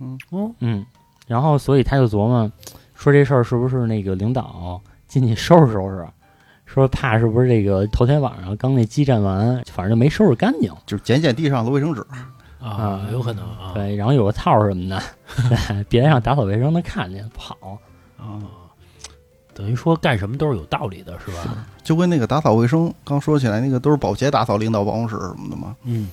[0.00, 0.84] 嗯哦嗯，
[1.28, 2.50] 然后所以他就琢磨
[2.94, 6.04] 说这事儿是不是那个领导进去收拾收拾。
[6.64, 12.04] 说怕是不是这个头天晚上刚那激战完，反正就没收拾干净，就是捡捡地上的卫生纸。
[12.60, 15.00] 啊啊，有可能啊，对，然后有个套儿什么的，
[15.88, 17.78] 别让打扫卫生的看见不好。
[18.18, 18.42] 啊，
[19.56, 21.66] 等于说干什么都是有道理的，是吧？
[21.82, 25.74] 就跟那个打扫卫生，刚说起来那个都是保洁打扫领导办公室什么的嘛。
[25.84, 26.08] 嗯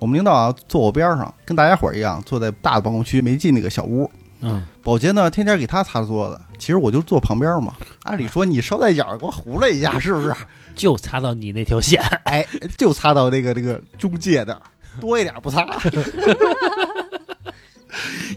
[0.00, 4.10] 我们领导啊坐我边上，跟大家伙儿一样，坐在大的办公区，没进那个小屋。
[4.40, 7.74] 嗯，保洁呢，天天给他擦桌子，其实我就坐旁边嘛。
[8.04, 10.34] 按理说你捎带脚给我糊了一下，是不是？
[10.74, 12.46] 就擦到你那条线，哎，
[12.78, 14.58] 就擦到那个这个中介的，
[14.98, 15.66] 多一点不擦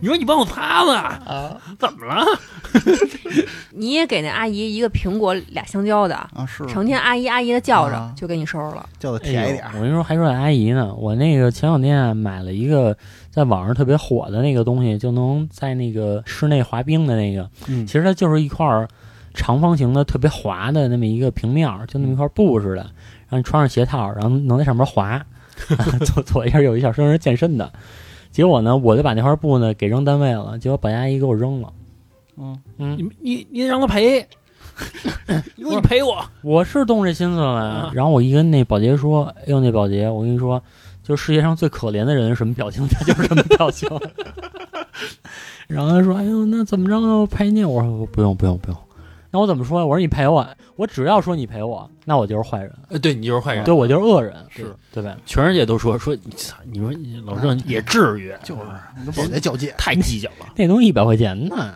[0.01, 2.25] 你说你帮我擦吧，啊怎么了？
[3.71, 8.87] 你也给那阿姨一个苹果俩香蕉的，啊是成天阿姨阿姨的叫着，啊就给你收拾了。
[8.99, 9.63] 叫的甜一点。
[9.75, 12.95] 我跟你说，还说阿姨呢，我那个前两天啊买了一个
[13.29, 18.87] 在网上特别火的那个东西，就能在那个室内滑冰的那个，嗯其实它就是一块儿
[19.33, 25.23] 长方形的特别滑的那么一个平面儿，就那么一块布似的，然后你穿上鞋套，然后能在上面滑，
[26.05, 27.71] 左左一下右一下，说是健身的。
[28.33, 31.71] 结果呢，我就把那块布呢给扔单位了，结果保洁阿姨给我扔了。
[32.35, 34.27] 嗯嗯，你你你让他赔，
[35.55, 36.17] 因为你赔我。
[36.41, 40.59] 我是动这心思了啊，然后我一跟那保洁说：“哎呦，那保洁，我跟你说，
[41.03, 43.87] 就世界上最可怜的人什么表情，他就是什么表情。”
[45.69, 47.19] 然后他说：“哎呦，那怎么着呢？
[47.19, 48.77] 我赔你？”我说：“不用，不用，不用。”
[49.33, 49.85] 那我怎么说呀？
[49.85, 55.17] 我说：“你赔我，我只要说你赔我，那我就是坏人，呃，对你就是坏人，对我就是恶人，是对吧？
[55.25, 58.61] 全世界都说说你操，你说你老郑也至于，就是
[58.99, 60.45] 你跟保洁较劲，太计较了。
[60.55, 61.75] 那东西一百块钱呢。”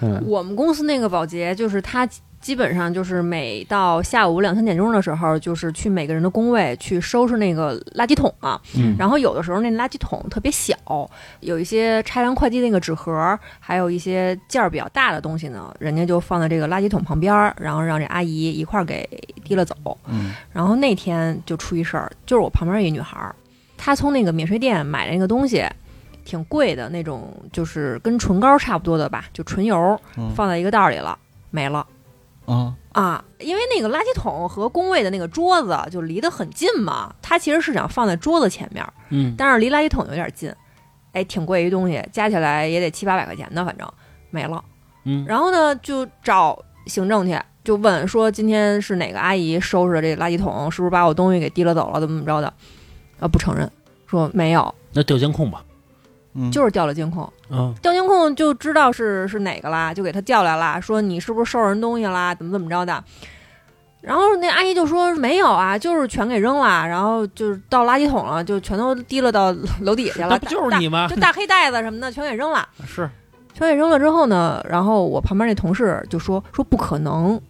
[0.00, 2.08] 嗯，我们公司那个保洁，就是他
[2.40, 8.60] 基本上就是每到下午两三点钟的时候，就是去每个人的工位去收拾那个垃圾桶嘛。
[8.76, 10.76] 嗯然后有的时候那垃圾桶特别小，
[11.40, 19.04] 有一些拆完快递那个纸盒，还有一些件儿比较大的东西呢，人家就放在这个垃圾桶旁边儿，然后让这阿姨一块儿给
[19.44, 19.74] 提了走。
[20.06, 23.34] 嗯然后那天就出一事儿，就是我旁边一女孩儿，
[23.76, 25.64] 她从那个免税店买了那个东西，
[26.24, 31.18] 挺贵的那种，就是跟唇膏差不多的吧，就唇油，嗯放在一个袋儿里了，
[31.50, 31.84] 没了。
[32.48, 40.52] 啊啊，因为那个垃圾桶和工位的那个桌子就离得很近嘛，他其实是想放在桌子前面，嗯，但是离垃圾桶有点近，
[41.12, 43.86] 哎，挺贵一东西，加起来也得七八百块钱呢，反正
[44.30, 44.64] 没了。
[45.04, 52.52] 嗯，然后呢，就找行政去，就问说今天是哪个阿姨收拾的这垃圾桶，是不是把我东西给提了走了，怎么怎么着的？
[53.20, 53.70] 啊，不承认，
[54.06, 55.62] 说没有，那调监控吧。
[56.38, 63.02] 嗯，就是调了监控，嗯，调监控就知道是是哪个啦，就给他叫来了，说你是不是收人东西啦，怎么怎么着的。
[64.00, 70.30] 然后那阿姨就说没有啊，就是全给扔了，然后就是到垃圾桶了，就全都提了到楼底下了。
[70.30, 72.66] 那不就是你吗大就大黑袋子什么的全给扔了。
[72.86, 73.10] 是，
[73.52, 77.40] 全给扔了之后呢，然后我旁边那同事就说说不可能，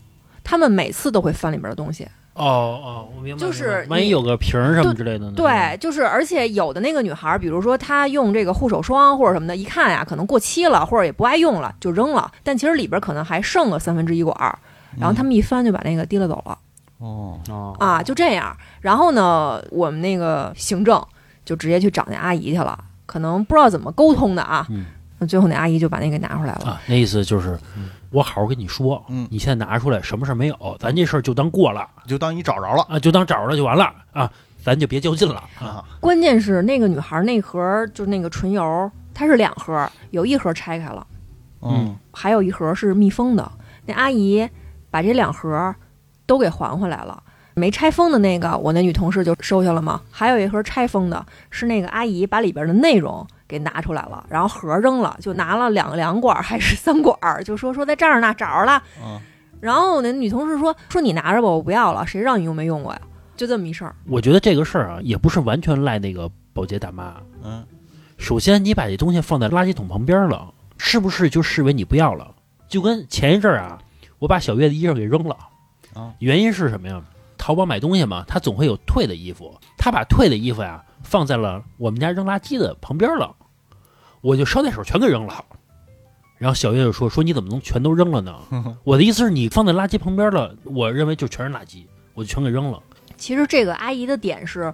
[0.43, 2.09] 他们每次都会翻里边的东西。
[2.39, 3.41] 哦哦，我明白。
[3.41, 5.33] 就是万一有个瓶儿什么之类的呢？
[5.37, 12.31] 对，就是而且有的那个女孩儿，比如说她用这个护手霜或者什么的，一看呀可能过期了，或者也不爱用了，就扔了。
[12.43, 14.59] 但其实里边可能还剩个三分之一管儿，
[14.99, 16.59] 然后他们一翻就把那个提了走了。
[16.99, 18.57] 哦哦啊，就这样。
[18.81, 21.05] 然后呢，我们那个行政
[21.45, 24.67] 就直接去找那阿姨去了，可能不知道怎么沟通的啊。
[24.71, 24.87] 嗯
[25.19, 26.65] 那最后那阿姨就把那个拿出来了。
[26.65, 27.59] 啊，那意思就是
[28.11, 34.31] 我好好跟你说，嗯你现在拿出来，什么事儿没有，咱这事儿就当过了就当你找着了啊，就当找着了就完了啊，
[34.63, 35.67] 咱就别较劲了啊。
[35.67, 41.07] 啊，关键是那个女孩那盒儿就是那个唇油，它是两盒儿，有一盒拆开了，
[41.63, 43.51] 嗯还有一盒是密封的。
[43.85, 44.49] 那阿姨
[44.91, 45.75] 把这两盒
[46.27, 47.23] 都给还回来了。
[47.59, 50.01] 没拆封的那个，我那女同事就收下了嘛。
[50.11, 58.83] 还有一盒拆封的，是那个阿姨把里边的内容给拿出来了，然后盒扔了，就拿了两两管还是三管，就说说在这儿呢，找着了。
[59.03, 59.21] 嗯
[59.61, 63.01] 然后我那女同事说说你拿着吧，我不要了，谁让你用没用过呀？
[63.37, 63.93] 就这么一事儿。
[64.07, 67.17] 我觉得这个事儿啊，也不是完全赖那个保洁大妈。
[67.43, 67.67] 嗯
[68.19, 72.33] 首先，你把这东西放在垃圾桶旁边了，是不是就视为你不要了？
[72.69, 73.79] 就跟前一阵儿啊，
[74.21, 75.37] 我把小月的衣裳给扔了
[75.95, 77.03] 啊，原因是什么呀？
[77.39, 83.35] 淘宝买东西嘛，他总会有退的衣服，他把退的衣服呀放在了我们家扔垃圾的旁边了，
[84.21, 85.45] 我就捎带手全给扔了。
[86.37, 88.35] 然后小月就说：“说你怎么能全都扔了呢？
[88.85, 92.81] 我的意思是你放在垃圾旁边了，我认为就全是垃圾，我就全给扔了。
[93.17, 94.73] 其实这个阿姨的点是，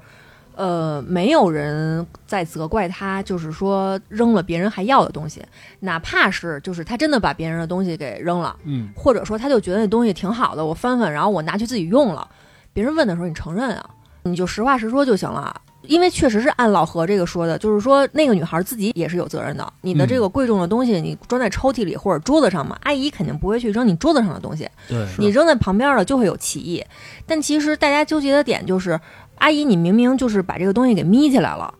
[0.54, 5.42] 呃，没有人在责怪她，就是说扔了别人还要的东西，
[5.80, 12.28] 哪怕是就是她真的把别人的东西给扔了，嗯，或者说她就觉得那东西挺好的，我翻翻，然后我拿去自己用了，
[12.74, 13.90] 别人问的时候你承认啊，
[14.24, 15.62] 你就实话实说就行了。
[15.86, 19.70] 因为确实是按老何这个说的，就是说那个女孩自己也是有责任的。
[19.82, 24.66] 你的这个贵重的东西，你装在抽屉里或者桌子上嘛，阿姨肯定不会去扔你桌子上的东西。
[24.88, 26.82] 对，你扔在旁边了就会有歧义。
[27.26, 28.98] 但其实大家纠结的点就是，
[29.36, 31.74] 阿姨你明明就是把这个东西给眯起来了，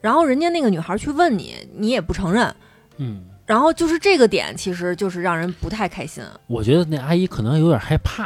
[0.00, 2.54] 然后人家那个女孩去问你，你也不承认，
[2.96, 6.24] 嗯。”然后就是这个点，其实就是让人不太开心。
[6.46, 8.24] 我觉得那阿姨可能有点害怕，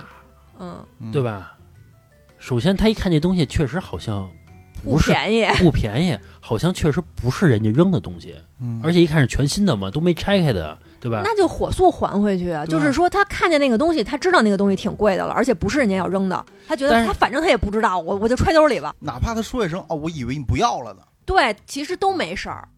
[0.61, 1.58] 嗯，嗯对吧？
[2.38, 4.29] 首先，他一看这东西确实好像
[4.83, 5.44] 不不是便宜。
[5.59, 11.22] 不便宜，好像确实不是人家扔的东西，嗯而且一看是全新的嘛，都没拆开的，对吧？
[11.24, 18.94] 那就火速还回去啊就是说，他看见那个东西，他知道那个东西挺贵的了，而且不是人家要扔的，他觉得他反正他也不知道，我我就揣兜里吧。
[19.01, 22.68] 哪怕他说一声哦，我以为你不要了呢，对，其实都没事儿。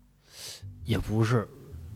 [0.85, 1.47] 也不是，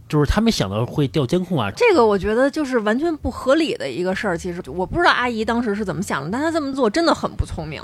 [0.08, 1.70] 就是他没想到会调监控啊。
[1.76, 4.36] 这个我觉得就是完全不合理的一个事儿。
[4.36, 7.82] 其实我不知道阿姨当时是怎么想的，但她这么做真的很不聪明。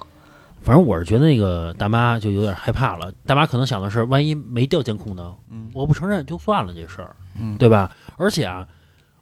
[0.62, 5.35] 反正我是觉得那个大妈就有点害怕了，大妈可能想的是，万一没调监控呢？
[5.50, 7.90] 嗯我不承认就算了这事儿，嗯对吧？
[8.18, 8.68] 而且啊，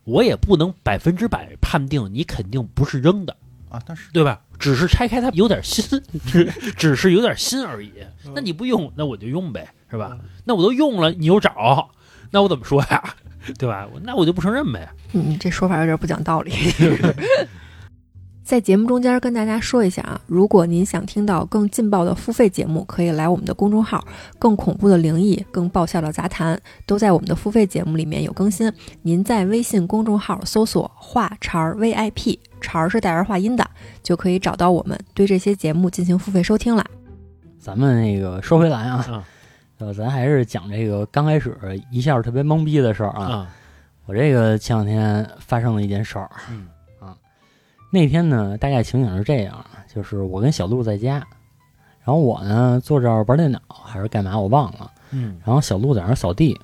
[0.02, 3.36] 我也不能百分之百判定你肯定不是扔的，
[3.68, 4.40] 啊，但是对吧？
[4.58, 5.84] 只是拆开它有点新，
[6.26, 6.44] 只
[6.76, 7.92] 只是有点新而已。
[8.34, 10.18] 那你不用，那我就用呗，是吧？
[10.44, 11.88] 那我都用了，你又找，
[12.30, 13.02] 那我怎么说呀？
[13.58, 13.88] 对吧？
[14.02, 14.88] 那我就不承认呗。
[15.12, 16.52] 嗯，这说法有点不讲道理。
[18.44, 24.02] 在节目中间跟大家说一下啊，如果您想听到更劲爆的付费节目，可以来我们的公众号，
[24.38, 28.72] 更恐怖的灵异、更爆笑的杂谈，都在我们的付费节目里面有更新。
[29.02, 33.70] 您在微信公众号搜索“话茬儿 VIP”，茬儿是带儿话音的，
[34.02, 36.82] 就可以找到我们，对这些节目进行付费收听了。
[37.58, 39.24] 咱们那个说回来啊，啊
[39.78, 41.56] 呃，咱还是讲这个刚开始
[41.90, 43.24] 一下特别懵逼的事儿啊。
[43.24, 43.48] 啊，
[44.06, 46.68] 我这个前两天发生了一件事儿，嗯。
[47.00, 47.16] 啊，
[47.92, 51.14] 那天呢，大概情景是这样，就是我跟小鹿在家，
[52.04, 55.40] 然后我呢坐这儿玩电脑还是干嘛，我忘了，嗯。
[55.44, 56.58] 然后小鹿在那儿扫地，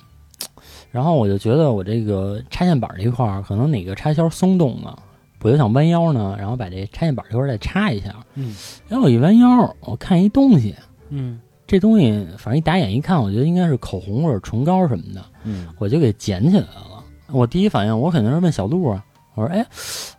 [0.91, 4.99] 然后我就觉得我这个插线板这一块儿可能哪个插销松动了，
[5.41, 8.53] 我就想弯腰呢，然后把这插线板这块儿再插一下，嗯。
[8.89, 10.75] 然后我一弯腰，我看一东西，
[11.09, 17.03] 嗯这东西反正一打眼一看，我觉得应该是口红或者唇膏什么的，嗯我就给捡起来了。
[17.31, 19.65] 我第一反应，我肯定是问小鹿啊，我说：“哎，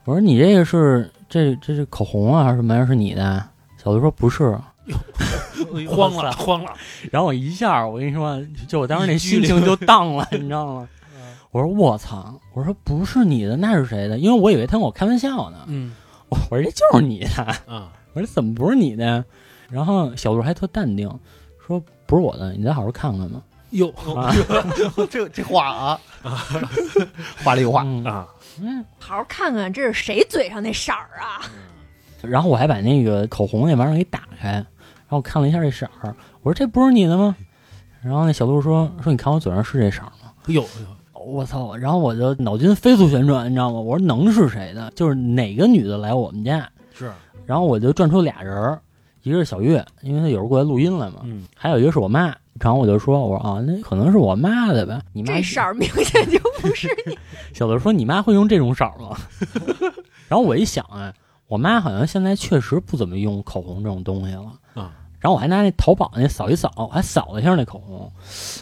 [0.04, 3.42] 我说你这个是这这是口红啊，还是什么玩意是你的？”
[3.82, 4.58] 小鹿说：“不是。
[5.88, 6.72] 慌了，慌了。”
[7.10, 10.88] 然后我一下，我跟你说，就我当时那心情就荡了， 你知道吗？
[11.52, 15.58] 我说：“我操！”我说：“不是你的，那是谁的？”因为我以为他跟我开玩笑呢。
[15.68, 15.92] 嗯
[16.28, 17.28] 我说：“这就是你的。”
[17.72, 19.24] 啊，我说：“怎么不是你的？”
[19.70, 21.08] 然后小鹿还特淡定，
[21.66, 23.40] 说：“不是我的，你再好好看看吧。
[23.70, 24.32] 哟啊
[25.10, 26.00] 这这话啊，
[27.42, 28.26] 话里有话， 嗯啊，
[28.60, 31.42] 嗯，好好看看这是谁嘴上那色儿啊？
[32.22, 34.64] 然后我还把那个口红那玩意儿给打开，然
[35.08, 37.34] 后我看了一下这色儿，我说这不是你的吗？
[38.02, 40.32] 然后那小鹿说说你看我嘴上是这色儿吗？
[40.46, 41.74] 哟哟，我操！
[41.76, 43.80] 然后我就脑筋飞速旋转，你知道吗？
[43.80, 44.90] 我说能是谁的？
[44.94, 46.70] 就是哪个女的来我们家？
[46.94, 47.10] 是，
[47.44, 48.80] 然后我就转出俩人儿，
[49.26, 52.32] 一个是小月，因为她有时候过来录音来嘛，嗯还有一个是我妈。
[52.60, 54.98] 然后我就说我说啊，那可能是我妈的呗。
[55.12, 57.18] 你妈这色儿明显就不是你。
[57.52, 59.14] 小鹿说你妈会用这种色儿吗？
[60.28, 61.12] 然后我一想啊，
[61.48, 64.92] 我妈好像现在确实不怎么用口红这种东西了啊。
[65.18, 68.10] 然后我还拿那淘宝那扫一扫，我还扫了一下那口红，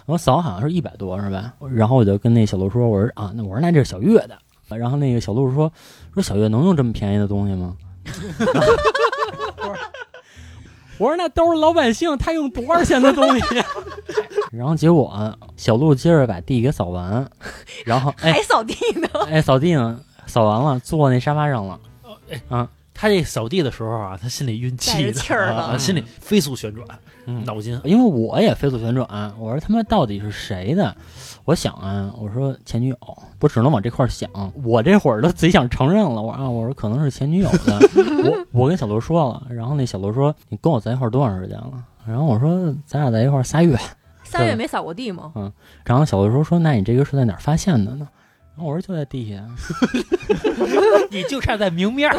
[0.07, 1.53] 我扫好像是一百多是吧？
[1.71, 4.37] 然后我就跟那小鹿说，我说啊，那我说那这是小月的。
[4.77, 5.73] 然后那个小鹿说
[6.15, 7.77] 说小月能用这么便宜的东西吗？
[10.99, 13.45] 我说那都是老百姓，他用多少钱的东西？
[14.53, 17.29] 然后结果小鹿接着把地给扫完，
[17.85, 21.81] 然后哎还扫地呢，哎扫地呢，扫完了坐那沙发上了
[22.49, 22.69] 啊。
[22.97, 27.14] 他这扫地的时候啊，他心里晕气的气儿呢啊，心里飞速旋转，嗯，
[27.45, 29.07] 脑筋因为我也飞速旋转，
[29.39, 30.95] 我说他妈到底是谁的？
[31.45, 32.99] 我想啊，我说前女友，
[33.41, 34.29] 我只能往这块儿想。
[34.63, 37.79] 我这会儿都自己想承认了，我说啊，我说可能是前女友的。
[38.53, 41.73] 我我跟小罗说了，然后那小罗说你跟我在一块儿多长时间了？
[42.07, 43.77] 然后我说咱俩在一块儿仨月。
[44.23, 45.33] 仨月没扫过地吗？
[45.35, 45.53] 嗯
[45.85, 48.09] 然后小罗说说那你这个是在哪儿发现的呢？
[48.57, 49.45] 然后我说就在地下。
[51.11, 52.17] 你就差在明面儿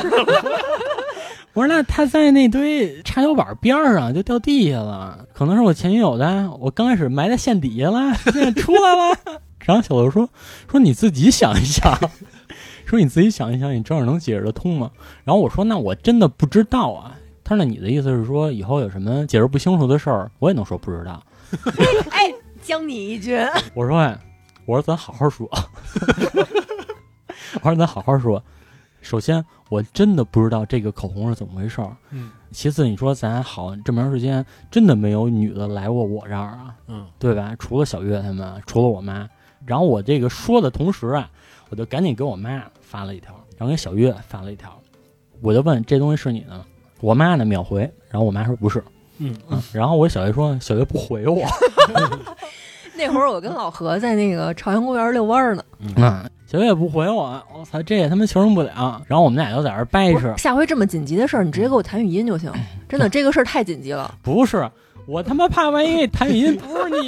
[1.56, 6.52] 我说那他在那堆插销板边儿上就掉地下了，可能是我前女友的。
[6.60, 9.18] 我刚开始埋在线底下了，现 在出来了。
[9.60, 10.30] 然后小刘说
[10.70, 11.98] 说你自己想一想，
[12.86, 14.92] 说你自己想一想，你正好能解释得通吗？
[15.24, 17.16] 然后我说那我真的不知道啊。
[17.46, 21.24] 他说那你的意思是说以后有什么解释不清楚的事儿，我也能说不知道。
[22.12, 23.40] 哎，将你一军。
[23.74, 24.20] 我说哎，
[24.66, 25.50] 我说咱好好说，
[27.62, 28.44] 我说咱好好说。
[29.06, 31.96] 首先，我真的不知道这个口红是怎么回事儿。
[32.12, 37.56] 嗯其次，你说咱好这么长时间，真的没有女的来过我这儿啊，嗯对吧？
[37.60, 39.30] 除了小月他们，除了我妈。
[39.66, 41.30] 然后我这个说的同时啊，
[41.70, 44.80] 我就赶紧给我妈发了一条，然后给小月发了一条，
[45.42, 46.66] 我就问这东西是你的吗？
[47.02, 48.84] 我妈呢秒回，然后我妈说不是，
[49.18, 51.44] 嗯嗯，然后我小月说小月不回我，
[52.96, 59.02] 那会儿我跟老何在那个朝阳公园遛弯儿呢，嗯，小月也不回我，我操，这也他妈形容不了。
[59.08, 62.52] 然后我们俩就在这掰扯，下回这么紧急的事儿，你直接给我弹语音就行。
[62.88, 64.14] 真的，这个事儿太紧急了。
[64.22, 64.70] 不是，
[65.08, 67.08] 我他妈怕万一弹语音不是你，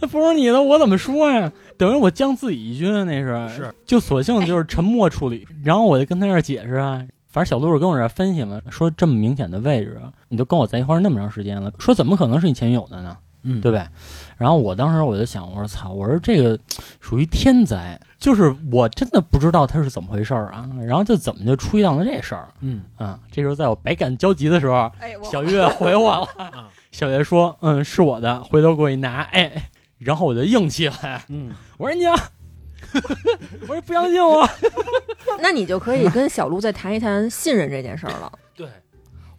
[0.00, 1.52] 那 不是你的，我怎么说呀？
[1.76, 5.46] 等于我将自己一军啊，那是是，就索性就是沉默处理。
[5.62, 13.16] 然后我就跟他这儿解释啊，反正小鹿跟我这儿分析嘛，说这么明显的位置，你都跟我在一块儿那么长时间了，说怎么可能是你前女友的呢？
[13.42, 13.88] 嗯，对吧？
[14.40, 16.58] 然后我当时我就想，我说操，我说这个
[16.98, 23.20] 属于天灾，就是我真的不知道他是怎么回事儿啊，然后就怎么就出现了这事儿嗯啊？
[23.30, 24.90] 这时候在我百感交集的时候，
[25.30, 30.96] 小月回我了，啊 小月说，嗯，是我的，回头给我一拿，哎，然后我就硬气了，
[31.28, 32.14] 嗯 我说你啊，
[33.68, 34.48] 我说不相信我。
[35.42, 38.32] 那你就可以跟小鹿再谈一谈信任这件事儿了。
[38.56, 38.66] 对，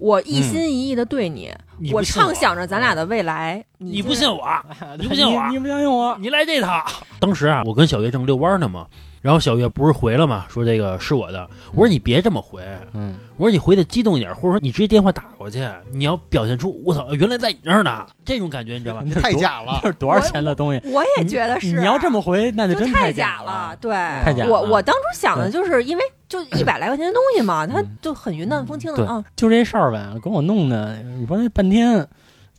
[0.02, 1.54] 我一心一意的对你，
[1.94, 4.42] 我畅想着咱俩的未来，你你不信我，
[4.98, 6.18] 你不信我 你不相信我？
[6.20, 6.84] 你来这套。
[7.20, 8.88] 当时啊，我跟小月正遛弯呢嘛，
[9.22, 11.48] 然后小月不是回了嘛，说这个是我的。
[11.74, 19.04] 我说你别这么回，嗯，我说你回的激动一点，或者说你直接电话打过去，你要表现出我操，原来在你那儿呢，这种感觉你知道吧？
[19.22, 19.88] 太假了这。
[19.90, 20.82] 是多少钱的东西？
[20.92, 21.68] 我也觉得是。
[21.68, 23.78] 你要这么回，那就真就太假了，。
[23.80, 23.92] 对，
[24.24, 29.22] 太假了我我当初想的就是，因为就一百来块钱的东西嘛，它嗯就很云淡风轻的啊。
[29.36, 32.08] 就这事儿呗，给我弄的，你说那半天，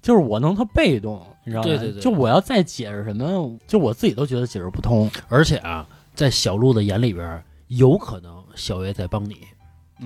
[0.03, 1.67] 就是我弄特被动，你知道吗？
[1.67, 9.39] 对对对就我要再解释什么，就我自己都觉得解释不通而且啊，在小鹿的眼里边，有可能小月在帮你，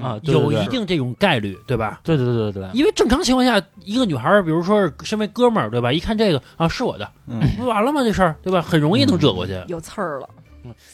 [0.00, 2.00] 啊，对有对一定这种概率，对吧？
[2.04, 5.92] 对对对对对，因为正常情况下，一个女孩儿，比如说是身为哥们儿，对吧？
[5.92, 8.02] 一看这个啊，是我的，嗯，不完了吗？
[8.04, 8.62] 这事儿，对吧？
[8.62, 9.60] 很容易能折过去。
[9.66, 10.42] 有刺儿了嗯，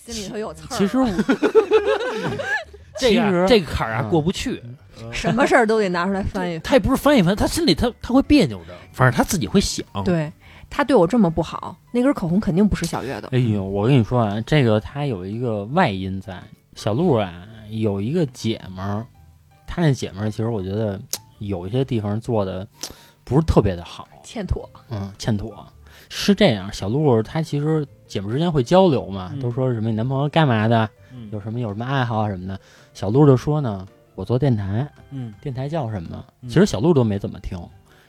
[0.07, 0.79] 心里头有刺儿。
[0.79, 2.37] 其实我这 个
[2.99, 4.63] 其实这个坎儿啊嗯过不去，
[5.13, 6.63] 什么事儿都得拿出来翻一翻。
[6.63, 9.85] 他也不是翻一翻，他心里他他会别扭的，反正他自己会想。
[10.05, 10.31] 对
[10.71, 13.29] 他对我这么不好，那根口红肯定不是小月的。
[13.33, 16.43] 哎呦，我跟你说啊，这个他有一个外因在。
[16.75, 19.07] 小鹿啊，有一个姐们儿，
[19.67, 20.99] 她那姐们儿其实我觉得
[21.39, 22.67] 有一些地方做的
[23.25, 25.67] 不是特别的好，欠妥，嗯，欠妥。
[26.09, 32.61] 是这样，小鹿她其实姐妹之间会交流嘛，嗯都说什么你男朋友干嘛的，嗯有什么有什么爱好啊什么的。
[32.93, 36.23] 小鹿就说呢，我做电台，嗯，电台叫什么？
[36.43, 37.59] 嗯其实小鹿都没怎么听，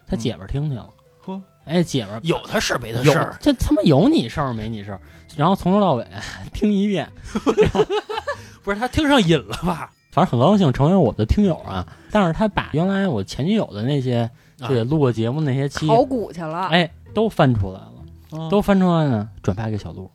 [0.06, 0.90] 他嗯姐们儿听去了。
[1.26, 5.00] 呵哎，姐们儿有他事儿没他有事儿，这他妈有你事儿没你事儿，
[5.38, 6.06] 然后从头到尾
[6.54, 7.10] 听一遍，
[8.62, 9.90] 不是他听上瘾了吧？
[10.12, 11.88] 反正很高兴成为我的听友啊。
[12.12, 14.30] 但是他把原来我前女友的那些
[14.60, 16.68] 啊对录过节目那些期，考古去了。
[16.68, 17.93] 哎，都翻出来了，
[18.34, 20.10] 哦都翻出来呢，转发给小鹿。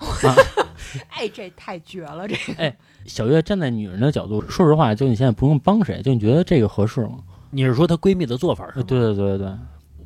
[1.10, 2.72] 哎，这太绝了，这个
[3.06, 7.18] 小月站在女人的角度，说实话，就你现在不用帮谁，就你觉得这个合适吗？
[7.50, 8.84] 你是说她闺蜜的做法是呃吗？
[8.88, 9.52] 对对对对对，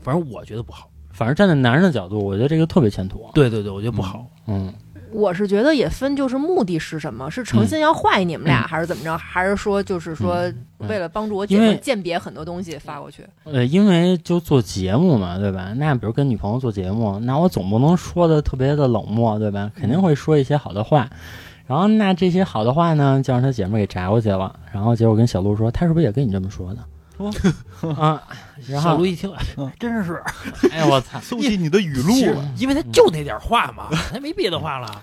[0.02, 0.90] 反正我觉得不好。
[1.10, 3.30] 反正站在男人的角度，我觉得这个特别欠妥。
[3.34, 4.26] 对对对，我觉得不好。
[4.46, 4.72] 嗯，
[5.14, 7.30] 我是觉得也分，就是目的是什么？
[7.30, 9.16] 是诚心要坏你们俩，还是怎么着？
[9.16, 10.34] 还是说就是说
[10.80, 13.24] 嗯为了帮助我姐因为妹鉴别很多东西发过去？
[13.44, 15.72] 呃，因为就做节目嘛，对吧？
[15.76, 19.70] 那比如跟女朋友做节目，那我总不能说的特别的冷漠，对吧？
[19.76, 21.08] 肯定会说一些好的话。
[21.66, 24.58] 然后那这些好的话呢，就让他姐妹给摘过去了。
[24.72, 27.94] 然后结果跟小鹿说，他是不是也跟你这么说的？
[27.96, 28.20] 啊，
[28.68, 29.32] 然后小鹿一听，
[29.78, 30.22] 真是，
[30.72, 31.18] 哎我操！
[31.22, 32.52] 搜集你的语录了。
[32.58, 35.02] 因为他就那点话嘛，他没别的话了。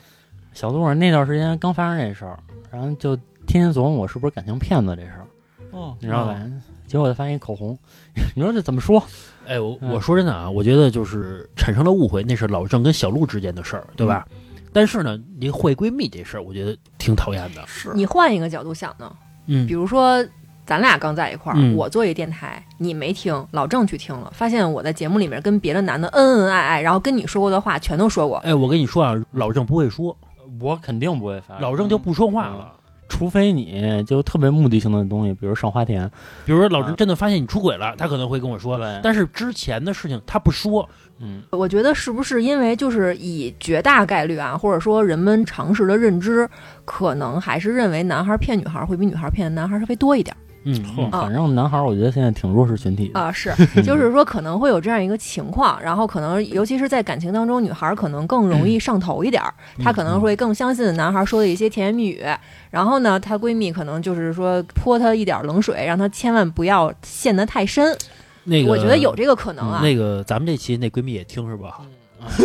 [0.53, 2.37] 小鹿那段时间刚发生这事儿，
[2.71, 3.15] 然后就
[3.47, 5.27] 天天琢磨我是不是感情骗子这事儿，
[5.71, 6.39] 哦你知道吧？
[6.87, 7.77] 结果他发现一口红，
[8.35, 9.01] 你说这怎么说？
[9.47, 14.27] 哎，我嗯我说真的啊，我觉得就是产生了误会，那是老郑跟小鹿之间的事儿，对吧？
[14.73, 17.61] 但是呢，你坏闺蜜这事儿，我觉得挺讨厌的。
[17.67, 19.11] 是你换一个角度想呢？
[19.47, 20.23] 嗯比如说，
[20.71, 28.37] 咱俩刚在一块儿，嗯我做一电台，你没听，老郑去听了，发现我在节目里面跟别的男的恩恩爱爱，然后跟你说过的话全都说过。
[28.37, 30.15] 哎，我跟你说啊，老郑不会说，
[30.61, 32.71] 我肯定不会发，老郑就不说话了。
[33.09, 36.09] 除非你就特别目的性的东西，比如上花田，
[36.45, 40.87] 比如说老郑真的发现你出轨了，他可能会跟我说，但是之前的事情他不说。
[41.19, 46.49] 嗯，我觉得是不是因为就是以绝大概率啊，或者说人们常识的认知，
[46.85, 53.51] 可能还是认为男孩骗女孩会比女孩骗男孩稍微多一点嗯，哼反正男孩儿我觉得现在挺弱势群体的，啊、是，
[53.81, 59.53] 就是说可能会有这样一个情况，然后可能尤其是在感情当中，女孩可能更容易上头一点儿，
[59.83, 62.23] 她可能会更相信男孩说的一些甜言蜜语，
[62.69, 67.97] 然后呢，她闺蜜可能就是说泼她一点冷水，让她千万不要陷得太深。
[68.43, 69.81] 那个我觉得有这个可能啊。
[69.83, 71.79] 那个咱们这期那闺蜜也听是吧？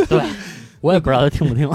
[0.08, 0.22] 对，
[0.80, 1.70] 我也不知道她听不听。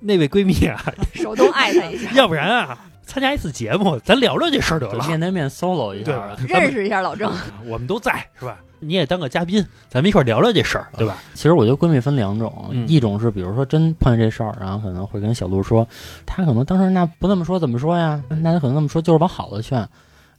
[0.00, 0.80] 那位闺蜜啊，
[1.14, 5.06] 手动艾特一下， 要不然啊，参加一次节目，咱聊聊这事儿得了。
[5.06, 7.32] 面对面 solo 一下，认识一下老郑。
[7.66, 8.58] 我们都在是吧？
[8.80, 11.16] 你也当个嘉宾，咱们一块儿聊聊这事儿，对吧？
[11.32, 15.86] 其实我觉得闺蜜分两种，嗯一种是比如说真碰见这事儿，然后可能会跟小鹿说，
[16.26, 18.22] 她可能当时那不那么说怎么说呀？
[18.28, 19.86] 那她可能那么说就是往好了劝，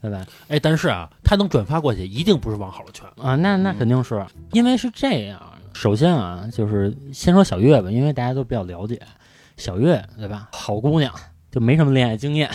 [0.01, 0.23] 对吧？
[0.47, 3.07] 哎，但是啊，她能转发过去，一定不是往好了劝。
[3.25, 5.41] 啊，那那肯定是因为是这样。
[5.73, 9.01] 首先啊，就是先说小月吧，因为大家都比较了解
[9.57, 10.49] 小月，对吧？
[10.51, 11.11] 好姑娘，
[11.55, 12.51] 就没什么恋爱经验，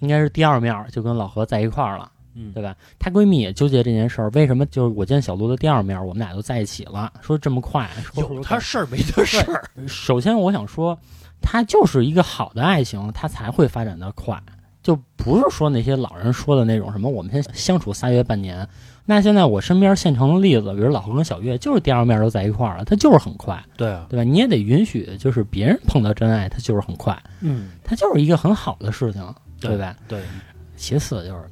[0.00, 2.10] 应该是第二面就跟老何在一块儿了。
[2.40, 2.74] 嗯对吧？
[3.00, 7.12] 她闺蜜也纠结这件事儿，为什么就是我见小鹿的第二面，我们俩就在一起了？
[7.20, 9.64] 说这么快，说有他事儿没他事儿。
[9.88, 10.96] 首先我想说，
[11.42, 14.40] 她就是一个好的爱情，她才会发展的快。
[14.88, 18.66] 就不是说那些老人说的那种什么我们先相处仨月半年。
[19.04, 24.24] 那现在我身边现成的例子，比如老何跟小月，就是第二面都在一块儿了，他就是很快，对啊，对吧？
[24.24, 29.22] 你也得允许，就是别人碰到真爱，他就是很快，嗯，他就是一个很好的事情，
[29.60, 29.94] 对吧？
[30.08, 30.22] 对，
[30.74, 31.42] 其次就是，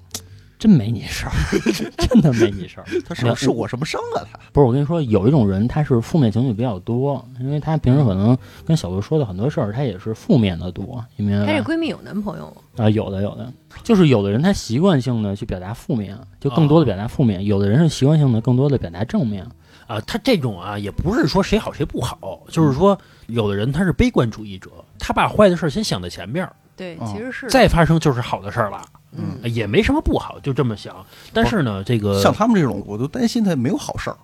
[0.67, 1.33] 真没你事儿，
[1.97, 2.85] 真的没你事儿。
[3.09, 4.27] 他是不是受过什么伤啊？
[4.33, 8.37] 他不是我跟你说，有一种人他是负面情绪比较多，因为他平时可能
[8.67, 11.53] 跟小鹿说的很多事儿，他也是负面的多，你明白吧？
[11.53, 12.85] 她这闺蜜有男朋友吗？
[12.85, 13.53] 啊，有的有的，
[13.85, 19.47] 就是有的人他习惯性的去表达负面，就更多的表达负面；有的人是习惯性的更多的表达正面。
[19.87, 22.99] 啊，他这种啊，也不是说谁好谁不好，就是说
[23.29, 28.85] 有的人他是悲观主义者，他把坏的事儿先想在前面儿，对，哦其实是再发生就是好的事儿了，
[29.17, 30.95] 嗯，也没什么不好，就这么想。
[31.33, 34.17] 但是呢，这个像他们这种，我都担心他没有好事儿，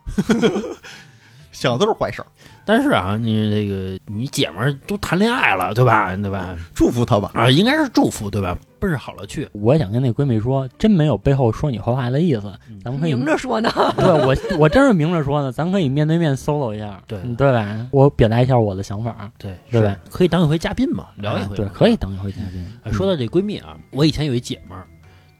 [1.53, 2.26] 想的都是坏事儿。
[2.64, 6.14] 但是啊，你这个你姐们儿都谈恋爱了，对吧？
[6.16, 6.57] 对吧？
[6.74, 7.30] 祝福他吧。
[7.34, 8.57] 啊，应该是祝福，对吧？
[8.83, 9.49] 奔着好了去。
[9.53, 12.53] 我也想跟那闺蜜说，真没有背后说你坏话的意思，
[12.83, 13.70] 咱们可以明着说呢。
[13.97, 17.87] 对我，我真是明着说呢，咱可以面对面 solo 一下，对嗯对吧？
[17.93, 21.55] 我表达一下我的想法，对，对吧可以当一回嘉宾嘛，聊一回。
[21.55, 21.97] 啊对，可以。
[21.97, 22.66] 当一回嘉宾。
[22.83, 24.85] 哎说到这闺蜜啊，我以前有一姐们儿，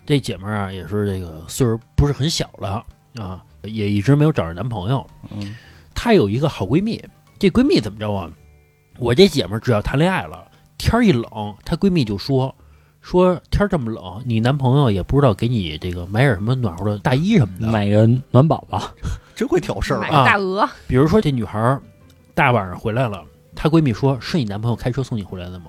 [0.07, 2.84] 这姐们儿啊也是这个岁数不是很小了
[3.16, 5.05] 啊，也一直没有找着男朋友。
[5.30, 5.57] 嗯，
[5.95, 7.03] 她有一个好闺蜜，
[7.38, 8.30] 这闺蜜怎么着啊？
[8.99, 10.47] 我这姐们儿只要谈恋爱了，
[10.78, 11.24] 天儿一冷，
[11.64, 12.55] 她闺蜜就说
[13.03, 17.66] 说天儿这么冷，你男朋友也不知道给你这个买点什么暖和的大衣什么的。
[17.66, 18.80] 买个暖宝宝，
[19.34, 20.22] 真会挑事儿买啊！
[20.22, 21.82] 个大鹅，比如说这女孩儿
[22.32, 23.22] 大晚上回来了，
[23.57, 25.66] 她闺蜜说是你男朋友开车送你回来的吗？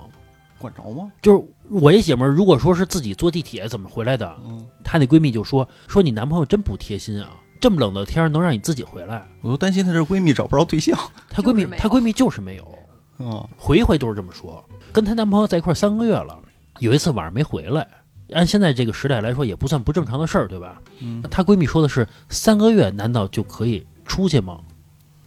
[0.58, 1.10] 管着吗？
[1.20, 7.30] 就是我一姐们儿，如果说是自己坐地铁怎么回来的，嗯，她那闺蜜就说说你男朋友真不贴心啊，
[7.60, 9.26] 这么冷的天儿能让你自己回来。
[9.42, 10.96] 我都担心她这闺蜜找不着对象。
[11.28, 12.78] 她闺蜜就是没有她闺蜜就是没有，
[13.18, 14.64] 嗯，回回都是这么说。
[14.92, 16.38] 跟她男朋友在一块儿三个月了，
[16.80, 17.86] 有一次晚上没回来，
[18.32, 20.80] 按现在这个时代来说也不算不正常的事儿，对吧？
[21.00, 24.60] 嗯，她闺蜜说的是三个月难道就可以出去吗？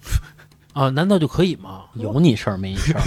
[0.74, 1.86] 啊，难道就可以吗？
[1.96, 3.02] 有你事儿没你事儿。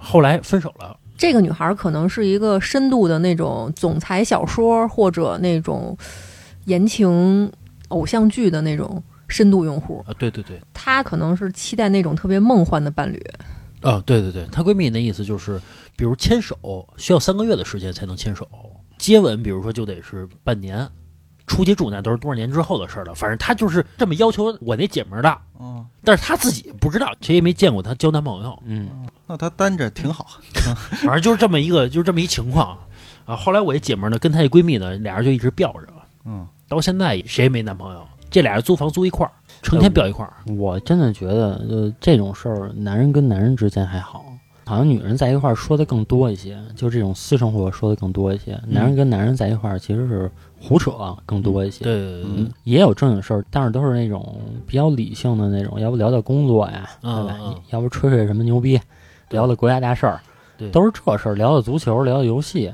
[0.00, 5.96] 后来分手了，这个女孩可能是一个深度的那种总裁小说或者那种
[6.64, 7.50] 言情
[7.88, 13.22] 偶像剧的那种深度用户，啊，对对对，她可能是期待那种特别梦幻的伴侣。
[13.82, 15.60] 啊，对对对，她闺蜜那意思就是，
[15.96, 18.48] 比如牵手需要三个月的时间才能牵手，
[18.98, 20.88] 接吻比如说就得是半年，
[21.46, 23.14] 出去住那都是多少年之后的事了。
[23.14, 28.88] 反正她就是这么要求我那姐们儿的，嗯，但是她自己不知道，谁也没见过她交男朋友，嗯，
[29.26, 30.38] 那她单着挺好。
[31.02, 32.78] 反正就是这么一个，就是这么一情况
[33.24, 33.34] 啊。
[33.36, 35.88] 后来我这姐们儿呢，跟她这闺蜜呢，俩人就一直吊着，
[36.24, 40.32] 嗯，到现在谁也没男朋友，这俩人租房租一块儿，成天飙一块儿。
[40.58, 44.24] 我真的觉得，就这种事儿，男人跟男人之间还好，
[44.66, 48.60] 好像女人在一块儿说的更多一些，就这种私生活说的更多一些。
[48.66, 50.92] 男人跟男人在一块儿其实是胡扯
[51.24, 51.84] 更多一些。
[51.84, 57.54] 对对对对嗯，也有正经事儿，但是都是那种比较理性的那种，要不聊聊工作呀，对吧？
[57.70, 58.80] 要不吹吹什么牛逼，
[59.30, 60.20] 聊聊国家大事儿，
[60.58, 62.72] 对都是这事儿，聊聊足球，聊聊游戏。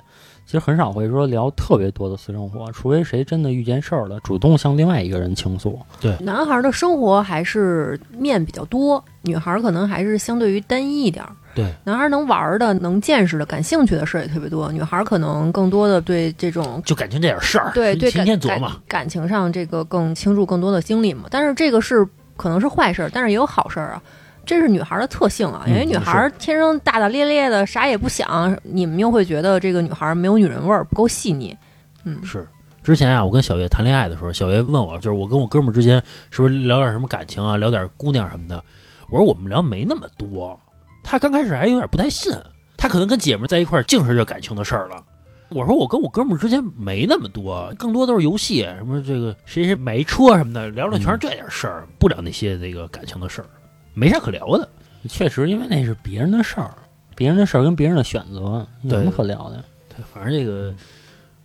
[0.48, 5.78] 其实很少会说聊特别多的私生活，除非谁真的遇见事儿了，主动向另外一个人倾诉。
[6.00, 11.32] 对男孩的生活还是面比较多，女孩可能还是相对于单一一点儿。
[11.54, 18.72] 对，男孩能玩的、能见识的、感兴趣的事儿也特别多，女孩可能更多的对这种就感情这点事儿，对对感感天琢磨。
[18.88, 21.24] 感情上这个更倾注更多的精力嘛。
[21.30, 24.02] 但是这个是可能是坏事儿，但是也有好事儿啊。
[24.48, 31.54] 这是女孩的特性啊，因为嗯女孩天生大大咧咧的，啥也不想，你们又会觉得这个女孩没有女人味儿，不够细腻。
[32.04, 32.48] 嗯，是，
[32.82, 38.64] 之前啊，我跟小月谈恋爱的时候，小月问我，就是我跟我哥们儿之间是不是聊点什么感情啊，聊点姑娘什么的。
[39.10, 40.58] 我说我们聊没那么多。
[41.04, 42.32] 他刚开始还有点不太信，
[42.74, 44.96] 他可能跟姐们儿在一块儿净是这感情的事儿了。
[45.50, 53.46] 我说我跟我哥们儿之间没那么多，更多都是游戏，什么这个谁谁买一车什么的，聊的全是这点事儿，不聊那些那个感情的事儿，
[53.98, 54.68] 没啥可聊的。
[55.08, 56.74] 确实，因为那是别人的事儿，
[57.16, 59.64] 别人的事儿跟别人的选择，有什么可聊的？
[59.88, 60.74] 对，反正这个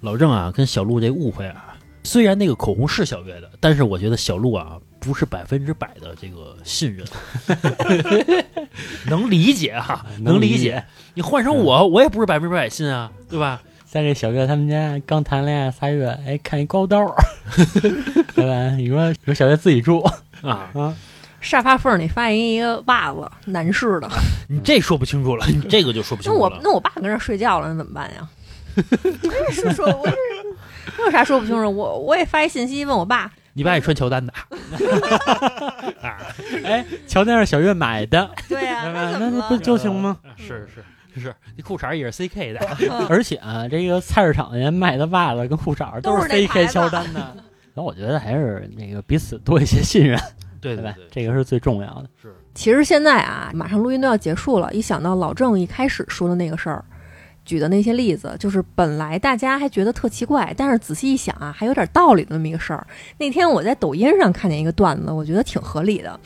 [0.02, 7.06] 老郑啊，跟小鹿这误会啊，虽然那个口红是小月的，但是我觉得小鹿啊不是百分之百的这个信任，
[9.10, 10.84] 能理解哈、能理能理解
[11.14, 13.62] 你换成我，我也不是百分之百信啊，对吧？
[13.86, 17.16] 在这小月他们家刚谈恋爱仨月，哎，看一高刀儿，
[18.34, 18.76] 对吧？
[18.76, 20.00] 你说有小月自己住
[20.42, 20.96] 啊，啊，
[21.44, 24.10] 沙发缝里发现一个袜子，男士的。
[24.50, 26.62] 你这说不清楚了，你这个就说不清那我楚了。
[26.64, 28.28] 那我爸跟这睡觉了，那怎么办呀？
[28.76, 30.16] 我是说，我是
[30.98, 31.70] 我有啥说不清楚？
[31.70, 34.34] 我我也发一信息问我爸，你爸也穿乔丹的，
[36.66, 38.92] 哎，乔丹是小月买的，对呀？
[38.92, 40.18] 那怎么那那不就行吗？
[40.38, 40.68] 是
[41.14, 47.20] 是，是那裤衩也是 CK 的，而且啊，这个菜市场人卖的袜子跟裤衩都是是那 CK 子乔丹的。
[47.76, 50.20] 然后我觉得还是那个彼此多一些信任，
[50.78, 51.08] 吧对对？
[51.12, 52.10] 这个是最重要的。
[52.22, 56.84] 是其实现在啊，马上录音都要结束了，一想到老郑一开始说的那个事儿，
[57.44, 62.86] 举的那些例子，就是本来大家还觉得特奇怪，但是仔细一想啊，还有点道理的那么一个事儿。
[63.18, 66.20] 那天我在抖音上看见一个段子，我觉得挺合理的，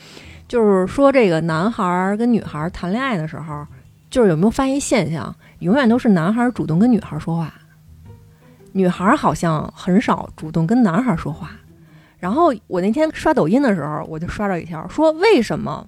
[0.46, 3.66] 就是说这个男孩儿跟女孩儿谈恋爱的时候，
[4.10, 7.52] 就是有没有发现一现象，永远都是男孩儿主动跟女孩儿说话，
[8.72, 11.50] 女孩儿好像很少主动跟男孩儿说话。
[12.18, 15.86] 然后我那天刷抖音的时候，我就刷到一条说，为什么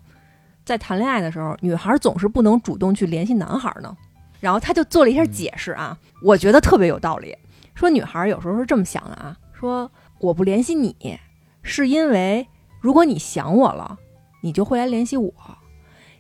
[0.65, 3.97] 在谈恋爱的时候，女孩总是不能主动去联系男孩呢？
[4.39, 7.37] 然后他就做了一下解释啊，我觉得特别有道理。
[7.75, 11.19] 说女孩有时候是这么想的啊，说我不联系你，
[11.63, 12.47] 是因为
[12.81, 13.99] 如果你想我了，
[14.43, 15.33] 你就会来联系我；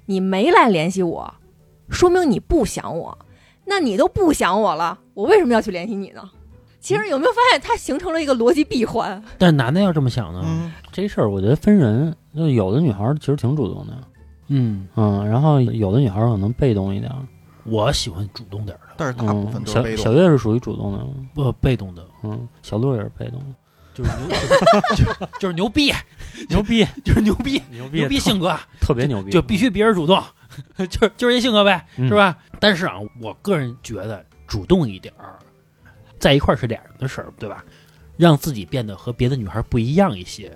[0.06, 1.34] 你没来联系我，
[1.88, 3.18] 说明你不想我。
[3.66, 6.28] 那你都不想我了，我为什么要去联系你呢？
[6.80, 9.22] 其实有没有发现，它形成了一个逻辑闭环？
[9.38, 13.92] 但是男的要这么想呢，嗯，这事儿我觉得分人，就有的女孩儿其实挺主动的，
[14.48, 17.18] 嗯，嗯，然后有的女孩儿可能被动一点儿，
[17.64, 20.04] 我喜欢主动点儿的，但是大部分都是被动。
[20.04, 23.46] 小月是属于主动的，不被动的，嗯，小鹿也是被动的，
[23.94, 24.36] 就是牛，
[24.96, 25.04] 就
[25.38, 25.92] 就是牛逼，
[26.48, 30.22] 牛逼，就是牛逼，牛牛逼性格， 特别牛逼，就必须别人主动，
[30.88, 32.08] 就是就是这性格呗，嗯。
[32.08, 32.38] 是吧？
[32.58, 35.38] 但是啊，我个人觉得主动一点儿，
[36.20, 37.64] 在一块儿是俩人的事儿，对吧？
[38.16, 40.52] 让自己变得和别的女孩不一样一些，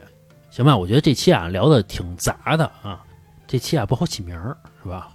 [0.51, 0.77] 行吧？
[0.77, 3.03] 我觉得这期啊聊的挺杂的啊，
[3.47, 5.09] 这期啊不好起名儿，是吧？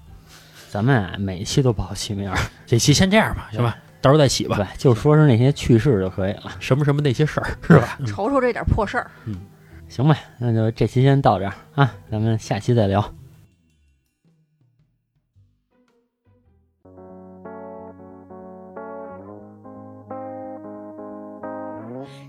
[0.70, 3.78] 咱们啊每期都不好起名儿，这期先这样吧，行吧？
[4.02, 4.56] 到时候再起吧。
[4.58, 8.00] 对，就说是那些趣事就可以了，什么什么那些事儿，是吧？
[8.08, 9.12] 瞅瞅这点破事儿。
[9.26, 9.40] 嗯
[9.88, 10.16] 行吧？
[10.38, 13.14] 那就这期先到这儿啊，咱们下期再聊。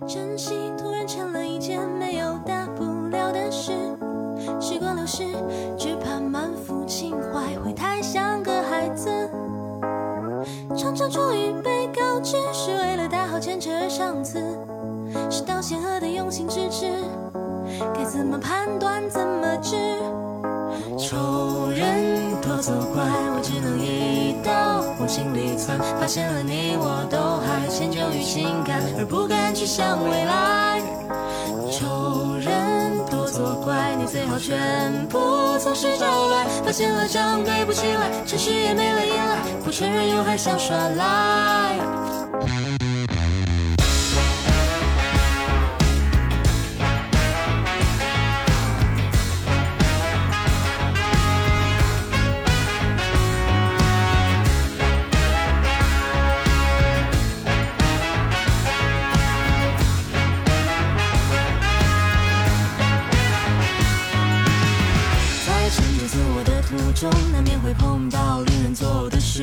[0.09, 3.72] 珍惜突然成了一件没有大不了的事，
[4.61, 5.24] 时光流逝，
[5.76, 9.11] 只怕满腹情怀会太像个孩子。
[10.76, 14.40] 常常出于被告知是为了打好前程而上刺，
[15.30, 16.86] 是道险恶的用心支持，
[17.94, 19.76] 该怎么判断怎么治？
[26.00, 30.80] 发现了你，我都还迁就于情感，而不敢去想未来。
[31.70, 36.46] 仇人多作怪，你最好全部从实招来。
[36.64, 42.09] 发现了账对不起来，诚实也没了依赖，不承认又还想耍赖。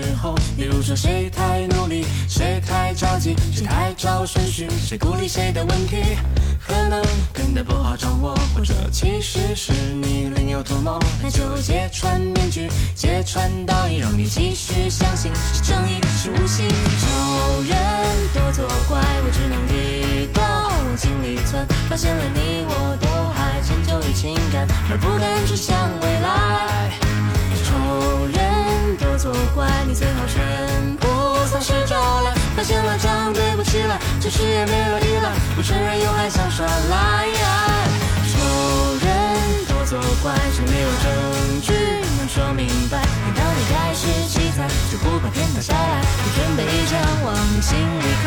[0.03, 0.35] 时候。
[0.55, 6.17] 比如说，谁太努力，谁太着急，谁太照顺序，谁孤立谁的问题，
[6.65, 7.01] 可能
[7.33, 9.71] 根本不好掌握，或者其实是
[10.01, 10.99] 你另有图谋。
[11.21, 16.67] 那就揭穿面具，揭穿道义，让你继续相信是正义，是无心。
[16.67, 17.77] 仇人
[18.33, 21.65] 多作怪，我只能一刀往心里钻。
[21.89, 27.06] 发现了你，我都还迁就于情感，而不敢去想未来。
[29.27, 31.07] 作怪，你最好全部
[31.51, 32.31] 从实招来。
[32.55, 37.27] 发现了账对不起来，诚实也没了依赖，不承认又还想耍赖。
[38.31, 38.39] 仇
[39.03, 39.07] 人
[39.67, 41.73] 多作怪，却没有证据
[42.17, 43.03] 能说明白。
[43.25, 48.25] 你到底该是奇才，就不怕天塌下来，你准备一张往心离开。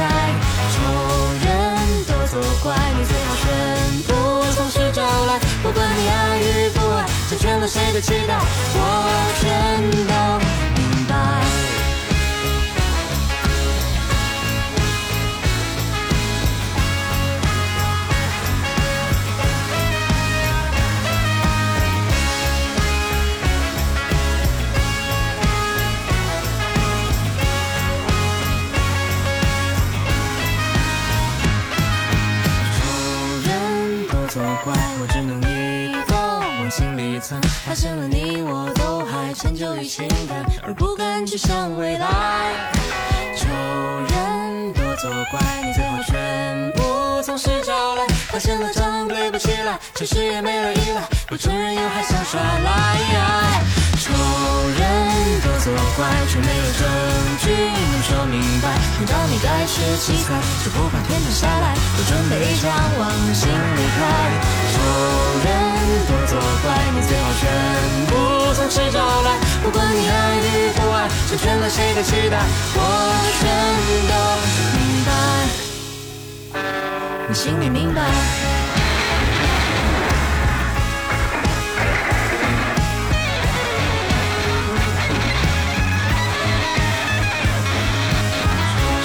[0.68, 0.76] 仇
[1.44, 1.48] 人
[2.04, 3.48] 多作怪，你最好全
[4.04, 5.40] 部从实招来。
[5.62, 8.38] 不管你爱与不爱，成全了谁的期待，
[8.74, 8.78] 我
[9.40, 10.69] 全都
[34.30, 37.40] 作怪，我只能一头往心里藏。
[37.66, 42.70] 发现了你，我都还迁就于情感，而不敢去想未来。
[43.36, 44.29] 仇人
[45.00, 48.06] 作怪，你最后全部从实招来。
[48.28, 52.68] 发现了账对不起来，其实也没了依赖，不承认又还想耍赖。
[53.96, 56.84] 仇人多作怪，却没有证
[57.40, 58.68] 据能说明白。
[58.98, 63.98] 明知道你该是奇才，就不怕天塌下来，我准备一枪往心里开。
[64.74, 64.76] 仇
[65.44, 65.69] 人
[66.06, 67.42] 多作怪，你最好全
[68.06, 68.12] 部
[68.54, 68.58] 从
[68.92, 69.28] 头来。
[69.62, 72.38] 不管你爱与不爱，成全了谁的期待，
[72.74, 72.78] 我
[73.40, 73.42] 全
[74.08, 74.12] 都
[74.76, 75.10] 明白。
[77.28, 78.00] 你心里明白。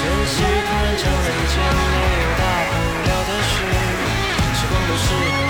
[0.01, 1.53] 珍惜短暂人间，
[1.91, 2.73] 没有大不
[3.05, 3.53] 了的事。
[4.55, 5.44] 时光流逝。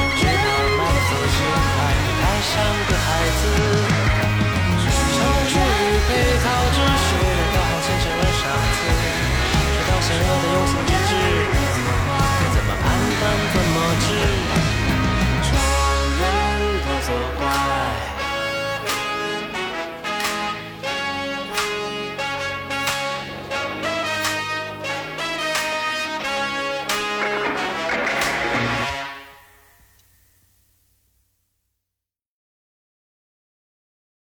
[2.56, 2.85] sound